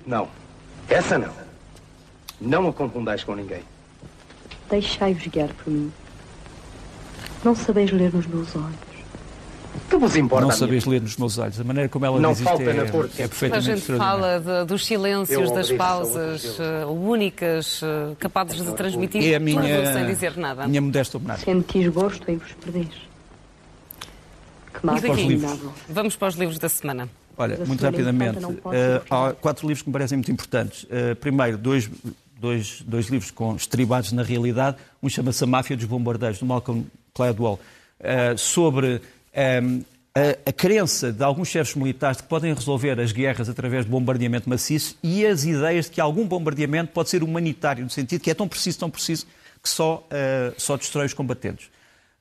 Não, 0.08 0.28
essa 0.90 1.18
não. 1.18 1.34
Não 2.40 2.70
a 2.70 2.74
confundais 2.74 3.24
com 3.26 3.36
ninguém. 3.36 3.62
Deixai-vos 4.70 5.28
guiar 5.28 5.50
por 5.50 5.72
mim. 5.72 5.92
Não 7.44 7.56
sabeis 7.56 7.92
ler 7.92 8.14
nos 8.14 8.26
meus 8.26 8.56
olhos. 8.56 8.89
Que 9.90 9.98
vos 9.98 10.16
importa? 10.16 10.46
Não 10.46 10.52
sabes 10.52 10.86
ler 10.86 11.02
nos 11.02 11.18
meus 11.18 11.38
olhos. 11.38 11.60
A 11.60 11.64
maneira 11.64 11.90
como 11.90 12.06
ela 12.06 12.20
não 12.20 12.34
diz 12.34 12.42
falta 12.42 12.64
isto 12.64 12.72
é, 12.72 12.84
na 12.84 12.92
corte. 12.92 13.22
é 13.22 13.28
perfeitamente 13.28 13.72
A 13.72 13.76
gente 13.76 13.98
fala 13.98 14.40
de, 14.40 14.66
dos 14.66 14.86
silêncios, 14.86 15.52
das 15.52 15.72
pausas 15.72 16.60
uh, 16.60 16.92
únicas, 16.92 17.82
uh, 17.82 18.16
capazes 18.20 18.64
de 18.64 18.74
transmitir 18.74 19.24
é 19.24 19.36
a 19.36 19.40
minha, 19.40 19.62
tudo 19.62 19.94
sem 19.94 20.06
dizer 20.06 20.38
nada. 20.38 20.68
minha 20.68 20.82
modesta 20.82 21.18
homenagem. 21.18 21.46
Sentis 21.46 21.88
gosto 21.88 22.30
em 22.30 22.38
vos 22.38 22.52
perder. 22.54 22.88
Que 24.74 24.86
mal 24.86 25.00
daqui, 25.00 25.42
Vamos 25.90 26.16
para 26.16 26.28
os 26.30 26.36
livros 26.36 26.60
da 26.60 26.70
semana. 26.70 27.10
Olha, 27.38 27.58
muito 27.66 27.82
rapidamente, 27.82 28.44
uh, 28.44 28.60
há 29.10 29.34
quatro 29.34 29.66
livros 29.66 29.82
que 29.82 29.90
me 29.90 29.94
parecem 29.94 30.18
muito 30.18 30.32
importantes. 30.32 30.84
Uh, 30.84 31.16
primeiro, 31.22 31.58
dois, 31.58 31.90
dois, 32.38 32.84
dois 32.86 33.08
livros 33.08 33.32
com 33.32 33.56
estribados 33.56 34.12
na 34.12 34.24
realidade. 34.24 34.78
Um 35.02 35.08
chama-se 35.08 35.44
A 35.44 35.48
Máfia 35.48 35.78
dos 35.78 35.86
Bombardeiros, 35.86 36.40
do 36.40 36.46
Malcolm 36.46 36.86
Gladwell, 37.16 37.58
uh, 38.02 38.38
sobre 38.38 39.02
um, 39.36 39.84
a, 40.16 40.50
a 40.50 40.52
crença 40.52 41.12
de 41.12 41.24
alguns 41.24 41.48
chefes 41.48 41.76
militares 41.76 42.18
de 42.18 42.24
que 42.24 42.30
podem 42.30 42.54
resolver 42.54 43.00
as 43.00 43.12
guerras 43.12 43.48
através 43.50 43.86
de 43.86 43.92
bombardeamento 43.92 44.50
maciço 44.50 44.98
e 45.04 45.26
as 45.26 45.46
ideias 45.46 45.86
de 45.86 45.92
que 45.92 46.02
algum 46.02 46.28
bombardeamento 46.28 46.92
pode 46.92 47.10
ser 47.10 47.24
humanitário, 47.24 47.84
no 47.84 47.90
sentido 47.90 48.22
que 48.22 48.32
é 48.32 48.34
tão 48.34 48.48
preciso, 48.48 48.80
tão 48.80 48.90
preciso, 48.90 49.26
que 49.62 49.70
só, 49.70 50.06
uh, 50.08 50.54
só 50.58 50.78
destrói 50.78 51.06
os 51.06 51.14
combatentes. 51.14 51.70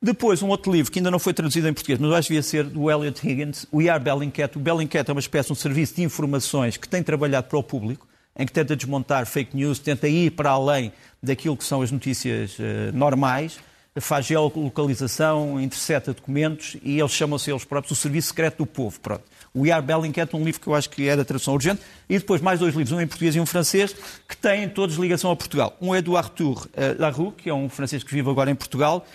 Depois, 0.01 0.43
um 0.43 0.49
outro 0.49 0.71
livro 0.71 0.93
que 0.93 1.01
ainda 1.01 1.11
não 1.11 1.19
foi 1.19 1.35
traduzido 1.35 1.67
em 1.67 1.73
português, 1.73 1.99
mas 1.99 2.13
acho 2.13 2.29
que 2.29 2.35
devia 2.35 2.43
ser 2.43 2.65
do 2.65 2.89
Elliot 2.89 3.27
Higgins, 3.27 3.67
We 3.73 3.89
Are 3.89 4.03
Bellingcat. 4.03 4.57
O 4.57 4.61
Bellingcat 4.61 5.11
é 5.11 5.13
uma 5.13 5.21
espécie 5.21 5.49
de 5.49 5.53
um 5.53 5.57
serviço 5.57 5.97
de 5.97 6.03
informações 6.03 6.77
que 6.77 6.89
tem 6.89 7.03
trabalhado 7.03 7.49
para 7.49 7.59
o 7.59 7.63
público, 7.65 8.07
em 8.37 8.47
que 8.47 8.53
tenta 8.53 8.77
desmontar 8.77 9.27
fake 9.27 9.57
news, 9.57 9.81
tenta 9.81 10.07
ir 10.07 10.31
para 10.31 10.51
além 10.51 10.93
daquilo 11.21 11.57
que 11.57 11.65
são 11.65 11.83
as 11.83 11.91
notícias 11.91 12.57
uh, 12.61 12.63
normais 12.95 13.59
faz 14.01 14.27
geolocalização, 14.27 15.61
intercepta 15.61 16.13
documentos 16.13 16.77
e 16.83 16.99
eles 16.99 17.13
chamam-se 17.13 17.51
eles 17.51 17.65
próprios 17.65 17.99
o 17.99 18.01
Serviço 18.01 18.29
Secreto 18.29 18.59
do 18.59 18.67
Povo. 18.67 18.99
Pronto. 19.01 19.23
O 19.55 19.71
Are 19.73 19.85
Bellingcat, 19.85 20.35
um 20.37 20.45
livro 20.45 20.61
que 20.61 20.67
eu 20.67 20.75
acho 20.75 20.91
que 20.91 21.09
é 21.09 21.17
da 21.17 21.25
tradução 21.25 21.55
urgente, 21.55 21.81
e 22.09 22.19
depois 22.19 22.41
mais 22.41 22.61
dois 22.61 22.75
livros, 22.75 22.93
um 22.93 23.01
em 23.01 23.07
português 23.07 23.35
e 23.35 23.41
um 23.41 23.47
francês, 23.47 23.95
que 24.29 24.37
têm 24.37 24.69
todos 24.69 24.97
ligação 24.97 25.31
a 25.31 25.37
Portugal. 25.37 25.77
Um 25.81 25.95
é 25.95 26.03
do 26.03 26.17
Arthur 26.17 26.67
uh, 26.67 26.69
Larue, 27.01 27.33
que 27.33 27.49
é 27.49 27.55
um 27.55 27.69
francês 27.69 28.03
que 28.03 28.13
vive 28.13 28.29
agora 28.29 28.51
em 28.51 28.55
Portugal, 28.55 29.07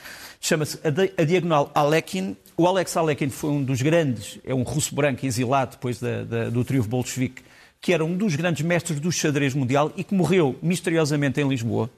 chama-se 0.42 0.80
A 0.84 1.24
Diagonal 1.24 1.72
Alekin. 1.74 2.36
O 2.58 2.68
Alex 2.68 2.98
Alekin 2.98 3.30
foi 3.30 3.52
um 3.52 3.64
dos 3.64 3.82
grandes, 3.82 4.40
é 4.44 4.54
um 4.54 4.64
russo 4.64 4.94
branco 4.94 5.26
exilado 5.26 5.72
depois 5.72 6.00
da, 6.00 6.24
da, 6.24 6.50
do 6.50 6.64
triunfo 6.66 6.90
bolchevique, 6.90 7.42
que 7.80 7.94
era 7.94 8.04
um 8.04 8.16
dos 8.16 8.36
grandes 8.36 8.66
mestres 8.66 9.00
do 9.00 9.12
xadrez 9.12 9.54
mundial 9.54 9.92
e 9.96 10.04
que 10.04 10.14
morreu 10.14 10.58
misteriosamente 10.62 11.40
em 11.40 11.48
Lisboa. 11.48 11.90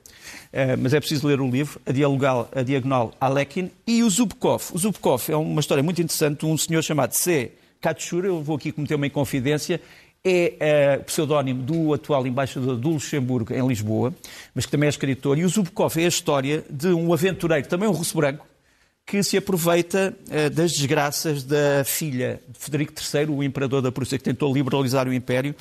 Uh, 0.53 0.77
mas 0.79 0.93
é 0.93 0.99
preciso 0.99 1.27
ler 1.27 1.39
o 1.41 1.49
livro, 1.49 1.79
A 1.85 1.91
Diagonal, 1.91 2.49
a 2.53 2.61
Diagonal 2.61 3.13
Alekin, 3.19 3.71
e 3.85 4.03
o 4.03 4.09
Zubkov. 4.09 4.63
O 4.73 4.77
Zubkov 4.77 5.31
é 5.31 5.35
uma 5.35 5.59
história 5.59 5.83
muito 5.83 6.01
interessante 6.01 6.45
um 6.45 6.57
senhor 6.57 6.83
chamado 6.83 7.13
C. 7.13 7.51
Katschur, 7.81 8.25
eu 8.25 8.41
vou 8.41 8.55
aqui 8.55 8.71
cometer 8.71 8.95
uma 8.95 9.07
inconfidência, 9.07 9.79
é 10.23 10.99
uh, 10.99 11.03
pseudónimo 11.03 11.61
do 11.61 11.93
atual 11.93 12.25
embaixador 12.25 12.77
do 12.77 12.89
Luxemburgo 12.89 13.53
em 13.53 13.67
Lisboa, 13.67 14.11
mas 14.55 14.65
que 14.65 14.71
também 14.71 14.87
é 14.87 14.89
escritor. 14.89 15.37
E 15.37 15.45
o 15.45 15.49
Zubkov 15.49 15.95
é 16.01 16.05
a 16.05 16.07
história 16.07 16.63
de 16.67 16.87
um 16.87 17.13
aventureiro, 17.13 17.67
também 17.67 17.87
um 17.87 17.91
russo 17.91 18.17
branco, 18.17 18.45
que 19.05 19.21
se 19.21 19.37
aproveita 19.37 20.17
uh, 20.27 20.49
das 20.49 20.71
desgraças 20.71 21.43
da 21.43 21.83
filha 21.85 22.41
de 22.49 22.57
Federico 22.57 22.93
III, 22.93 23.25
o 23.27 23.43
imperador 23.43 23.83
da 23.83 23.91
Prússia, 23.91 24.17
que 24.17 24.23
tentou 24.23 24.51
liberalizar 24.51 25.07
o 25.07 25.13
império 25.13 25.53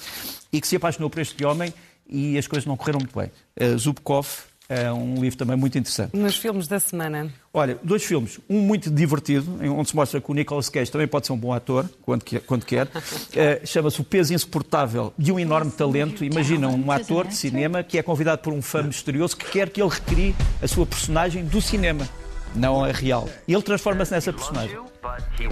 e 0.50 0.60
que 0.60 0.66
se 0.66 0.76
apaixonou 0.76 1.10
por 1.10 1.20
este 1.20 1.44
homem 1.44 1.72
e 2.08 2.38
as 2.38 2.46
coisas 2.46 2.66
não 2.66 2.76
correram 2.76 3.00
muito 3.00 3.18
bem. 3.18 3.30
Uh, 3.60 3.76
Zubkov 3.76 4.26
é 4.68 4.90
um 4.90 5.20
livro 5.20 5.38
também 5.38 5.56
muito 5.56 5.76
interessante. 5.76 6.16
Nos 6.16 6.36
filmes 6.36 6.66
da 6.66 6.80
semana? 6.80 7.30
Olha, 7.52 7.78
dois 7.82 8.02
filmes. 8.02 8.40
Um 8.48 8.60
muito 8.60 8.90
divertido, 8.90 9.58
onde 9.62 9.90
se 9.90 9.96
mostra 9.96 10.20
que 10.20 10.30
o 10.30 10.34
Nicolas 10.34 10.68
Cage 10.68 10.90
também 10.90 11.06
pode 11.06 11.26
ser 11.26 11.32
um 11.32 11.36
bom 11.36 11.52
ator, 11.52 11.88
quando 12.02 12.24
quer. 12.24 12.40
Quando 12.40 12.64
quer. 12.64 12.88
É, 13.34 13.60
Chama-se 13.66 14.00
O 14.00 14.04
Peso 14.04 14.32
Insuportável 14.32 15.12
de 15.18 15.30
um 15.30 15.38
Enorme 15.38 15.70
Talento. 15.70 16.24
Imagina 16.24 16.68
um 16.68 16.90
ator 16.90 17.26
de 17.26 17.36
cinema 17.36 17.82
que 17.82 17.98
é 17.98 18.02
convidado 18.02 18.40
por 18.42 18.52
um 18.52 18.62
fã 18.62 18.82
misterioso 18.82 19.36
que 19.36 19.50
quer 19.50 19.68
que 19.68 19.82
ele 19.82 19.90
recrie 19.90 20.34
a 20.62 20.66
sua 20.66 20.86
personagem 20.86 21.44
do 21.44 21.60
cinema, 21.60 22.08
não 22.54 22.82
a 22.82 22.90
real. 22.90 23.28
E 23.46 23.52
ele 23.52 23.62
transforma-se 23.62 24.12
nessa 24.12 24.32
personagem. 24.32 24.78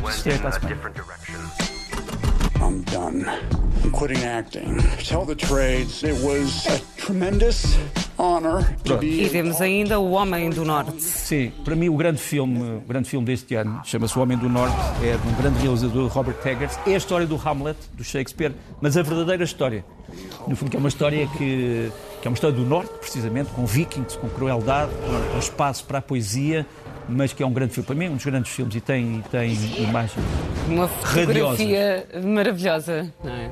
Isto 0.09 0.29
é 0.29 0.35
a 0.35 1.82
I'm 2.63 2.83
done. 2.83 3.27
I'm 3.83 3.91
quitting 3.91 4.23
acting. 4.23 4.79
Tell 5.05 5.25
the 5.25 5.35
trades, 5.35 6.05
it 6.05 6.15
was 6.23 6.65
a 6.69 6.81
tremendous 6.97 7.77
honor 8.17 8.63
to 8.85 8.99
be... 8.99 9.25
E 9.25 9.29
temos 9.29 9.61
ainda 9.61 9.99
O 9.99 10.13
Homem 10.13 10.49
do 10.49 10.65
Norte. 10.65 11.03
Sim, 11.03 11.51
para 11.65 11.75
mim 11.75 11.89
o 11.89 11.97
grande 11.97 12.21
filme, 12.21 12.77
o 12.77 12.81
grande 12.87 13.09
filme 13.09 13.27
deste 13.27 13.57
ano 13.57 13.81
chama-se 13.85 14.17
O 14.17 14.23
Homem 14.23 14.39
do 14.39 14.49
Norte, 14.49 14.77
é 15.03 15.17
de 15.17 15.29
um 15.29 15.35
grande 15.35 15.59
realizador, 15.59 16.07
Robert 16.09 16.37
Eggers. 16.47 16.79
É 16.87 16.95
a 16.95 16.97
história 16.97 17.27
do 17.27 17.37
Hamlet, 17.37 17.79
do 17.95 18.05
Shakespeare, 18.05 18.53
mas 18.81 18.97
a 18.97 19.03
verdadeira 19.03 19.43
história. 19.43 19.85
No 20.47 20.55
fundo, 20.55 20.71
que 20.71 20.77
é 20.77 20.79
uma 20.79 20.89
história 20.89 21.27
que, 21.27 21.91
que 22.21 22.29
é 22.29 22.31
uma 22.31 22.35
história 22.35 22.55
do 22.55 22.65
Norte, 22.65 22.93
precisamente, 23.01 23.51
com 23.51 23.67
vikings, 23.67 24.17
com 24.19 24.29
crueldade, 24.29 24.93
com, 24.93 25.33
com 25.33 25.39
espaço 25.39 25.85
para 25.85 25.99
a 25.99 26.03
poesia, 26.03 26.65
mas 27.09 27.33
que 27.33 27.43
é 27.43 27.47
um 27.47 27.53
grande 27.53 27.75
filme. 27.75 27.87
Para 27.87 27.97
mim, 27.97 28.09
um 28.09 28.17
dos 28.17 28.25
grandes 28.25 28.53
filmes 28.53 28.75
e 28.75 28.81
tem, 28.81 29.23
tem 29.31 29.53
imagens 29.83 30.25
Uma 30.69 30.89
fotografia 30.89 32.07
radiosa. 32.13 32.29
maravilhosa. 32.29 33.15
Não 33.23 33.33
é? 33.33 33.51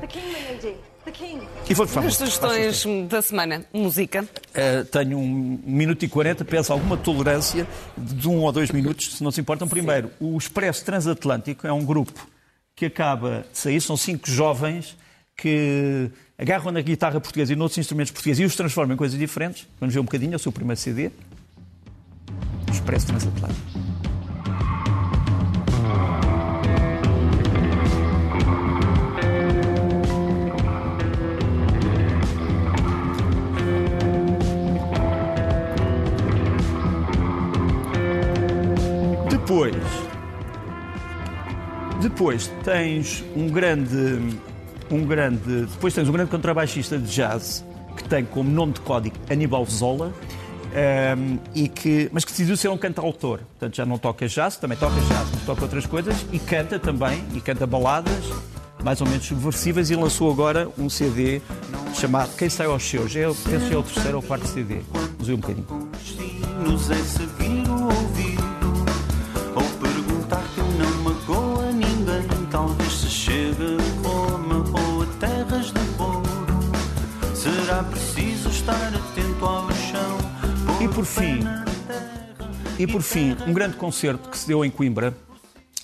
E 1.69 1.75
foi 1.75 1.85
As 1.85 2.15
sugestões 2.15 2.85
da 3.07 3.21
semana, 3.21 3.65
música. 3.73 4.23
Uh, 4.23 4.85
tenho 4.85 5.17
um 5.17 5.59
minuto 5.65 6.03
e 6.03 6.07
quarenta, 6.07 6.45
peço 6.45 6.71
alguma 6.71 6.95
tolerância 6.95 7.65
de 7.97 8.27
um 8.27 8.41
ou 8.41 8.51
dois 8.51 8.71
minutos, 8.71 9.15
se 9.15 9.23
não 9.23 9.31
se 9.31 9.41
importam. 9.41 9.67
Primeiro, 9.67 10.09
Sim. 10.09 10.13
o 10.19 10.37
Expresso 10.37 10.85
Transatlântico 10.85 11.65
é 11.65 11.73
um 11.73 11.83
grupo 11.83 12.27
que 12.75 12.85
acaba 12.85 13.45
de 13.51 13.57
sair, 13.57 13.81
são 13.81 13.97
cinco 13.97 14.29
jovens 14.29 14.97
que 15.35 16.09
agarram 16.37 16.71
na 16.71 16.81
guitarra 16.81 17.19
portuguesa 17.19 17.53
e 17.53 17.55
noutros 17.55 17.77
instrumentos 17.77 18.11
portugueses 18.11 18.41
e 18.41 18.45
os 18.45 18.55
transformam 18.55 18.93
em 18.93 18.97
coisas 18.97 19.17
diferentes. 19.17 19.67
Vamos 19.79 19.93
ver 19.93 20.01
um 20.01 20.05
bocadinho, 20.05 20.33
é 20.33 20.35
o 20.35 20.39
seu 20.39 20.51
primeiro 20.51 20.79
CD. 20.79 21.09
Expresso 22.81 23.07
Transatlântico. 23.07 23.61
Depois, 39.29 39.75
depois 42.01 42.47
tens 42.63 43.23
um 43.35 43.47
grande, 43.47 44.39
um 44.89 45.05
grande, 45.05 45.65
depois 45.65 45.93
tens 45.93 46.09
um 46.09 46.11
grande 46.11 46.31
contrabaixista 46.31 46.97
de 46.97 47.13
jazz 47.13 47.63
que 47.95 48.03
tem 48.05 48.25
como 48.25 48.49
nome 48.49 48.73
de 48.73 48.81
código 48.81 49.15
Aníbal 49.29 49.65
Zola 49.65 50.11
um, 50.71 51.37
e 51.53 51.67
que, 51.67 52.09
mas 52.11 52.23
que 52.23 52.31
decidiu 52.31 52.55
ser 52.55 52.69
um 52.69 52.77
cantautor. 52.77 53.39
Portanto, 53.39 53.75
já 53.75 53.85
não 53.85 53.97
toca 53.97 54.27
jazz, 54.27 54.57
também 54.57 54.77
toca 54.77 54.95
jazz, 54.95 55.27
mas 55.33 55.45
toca 55.45 55.61
outras 55.63 55.85
coisas 55.85 56.15
e 56.31 56.39
canta 56.39 56.79
também, 56.79 57.23
e 57.33 57.41
canta 57.41 57.67
baladas 57.67 58.25
mais 58.83 58.99
ou 58.99 59.07
menos 59.07 59.25
subversivas 59.25 59.89
e 59.89 59.95
lançou 59.95 60.31
agora 60.31 60.67
um 60.77 60.89
CD 60.89 61.41
chamado 61.93 62.35
Quem 62.35 62.49
Sai 62.49 62.67
aos 62.67 62.83
Seus. 62.83 63.15
É, 63.15 63.25
penso 63.25 63.67
que 63.67 63.73
é 63.73 63.77
o 63.77 63.83
terceiro 63.83 64.17
ou 64.17 64.23
quarto 64.23 64.47
CD. 64.47 64.81
Ver 65.19 65.33
um 65.33 65.37
bocadinho. 65.37 65.67
Por 81.01 81.05
fim, 81.07 81.39
e 82.77 82.85
por 82.85 83.01
fim, 83.01 83.35
um 83.47 83.53
grande 83.53 83.75
concerto 83.75 84.29
que 84.29 84.37
se 84.37 84.47
deu 84.47 84.63
em 84.63 84.69
Coimbra, 84.69 85.17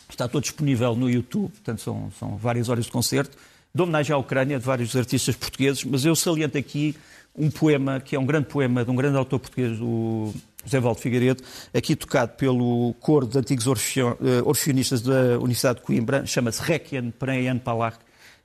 está 0.07 0.27
todo 0.27 0.43
disponível 0.43 0.95
no 0.95 1.09
YouTube, 1.09 1.49
portanto 1.49 1.81
são, 1.81 2.11
são 2.19 2.37
várias 2.37 2.69
horas 2.69 2.85
de 2.85 2.91
concerto, 2.91 3.35
de 3.73 3.81
homenagem 3.81 4.13
à 4.13 4.17
Ucrânia, 4.19 4.59
de 4.59 4.63
vários 4.63 4.95
artistas 4.95 5.35
portugueses, 5.35 5.83
mas 5.85 6.05
eu 6.05 6.15
saliento 6.15 6.55
aqui 6.55 6.95
um 7.35 7.49
poema, 7.49 7.99
que 7.99 8.15
é 8.15 8.19
um 8.19 8.27
grande 8.27 8.45
poema 8.45 8.85
de 8.85 8.91
um 8.91 8.95
grande 8.95 9.17
autor 9.17 9.39
português, 9.39 9.79
o 9.81 10.31
José 10.63 10.79
Valdo 10.79 11.01
Figueiredo, 11.01 11.43
aqui 11.73 11.95
tocado 11.95 12.33
pelo 12.33 12.93
coro 12.99 13.25
de 13.25 13.39
antigos 13.39 13.65
eh, 13.65 14.03
orfeonistas 14.45 15.01
da 15.01 15.39
Universidade 15.39 15.79
de 15.79 15.85
Coimbra, 15.85 16.27
chama-se 16.27 16.61
Requiem 16.61 17.09
para 17.09 17.33
Palach, 17.63 17.97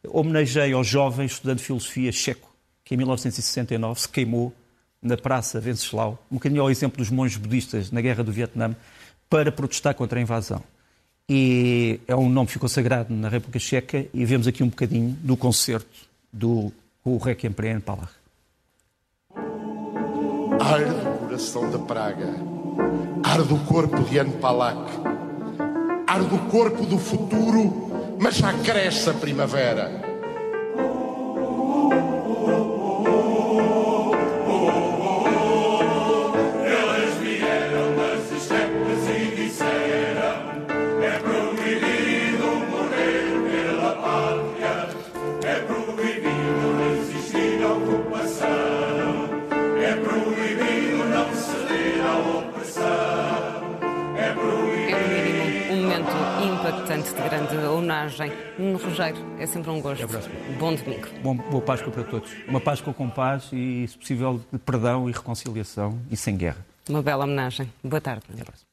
homenageia 0.08 0.74
ao 0.74 0.82
jovem 0.82 1.26
estudante 1.26 1.58
de 1.58 1.64
filosofia 1.64 2.10
checo, 2.10 2.50
que 2.82 2.94
em 2.94 2.96
1969 2.96 4.00
se 4.00 4.08
queimou 4.08 4.54
na 5.02 5.16
Praça 5.16 5.60
Venceslau, 5.60 6.18
um 6.30 6.36
bocadinho 6.36 6.62
ao 6.62 6.70
exemplo 6.70 6.98
dos 6.98 7.10
monges 7.10 7.36
budistas 7.36 7.90
na 7.90 8.00
Guerra 8.00 8.22
do 8.22 8.30
Vietnã, 8.30 8.76
para 9.28 9.50
protestar 9.50 9.94
contra 9.94 10.18
a 10.18 10.22
invasão. 10.22 10.62
E 11.28 12.00
é 12.06 12.14
um 12.14 12.28
nome 12.28 12.46
que 12.46 12.52
ficou 12.52 12.68
sagrado 12.68 13.12
na 13.14 13.28
República 13.28 13.58
Checa 13.58 14.06
e 14.12 14.24
vemos 14.24 14.46
aqui 14.46 14.62
um 14.62 14.68
bocadinho 14.68 15.16
do 15.20 15.36
concerto 15.36 16.08
do 16.32 16.72
o 17.04 17.16
Requiem 17.16 17.52
para 17.52 17.80
Palach. 17.80 18.12
Arde 20.60 20.90
o 20.90 21.18
coração 21.18 21.70
da 21.70 21.78
praga, 21.78 22.34
arde 23.24 23.52
o 23.52 23.58
corpo 23.64 24.04
de 24.04 24.18
Anne 24.18 24.36
Palak, 24.36 24.92
arde 26.06 26.34
o 26.34 26.38
corpo 26.50 26.84
do 26.84 26.98
futuro, 26.98 28.16
mas 28.20 28.36
já 28.36 28.52
cresce 28.58 29.10
a 29.10 29.14
primavera. 29.14 30.11
Grande 58.02 58.14
homenagem. 58.14 58.32
No 58.58 58.78
Rogério, 58.78 59.36
é 59.38 59.46
sempre 59.46 59.70
um 59.70 59.80
gosto. 59.80 60.06
Bom 60.58 60.74
domingo. 60.74 61.08
Bom, 61.22 61.36
boa 61.36 61.62
Páscoa 61.62 61.92
para 61.92 62.04
todos. 62.04 62.30
Uma 62.48 62.60
Páscoa 62.60 62.92
com 62.92 63.08
paz 63.08 63.48
e, 63.52 63.86
se 63.88 63.96
possível, 63.96 64.40
de 64.52 64.58
perdão 64.58 65.08
e 65.08 65.12
reconciliação 65.12 65.98
e 66.10 66.16
sem 66.16 66.36
guerra. 66.36 66.64
Uma 66.88 67.02
bela 67.02 67.24
homenagem. 67.24 67.72
Boa 67.82 68.00
tarde. 68.00 68.24
Até 68.32 68.44
próxima. 68.44 68.71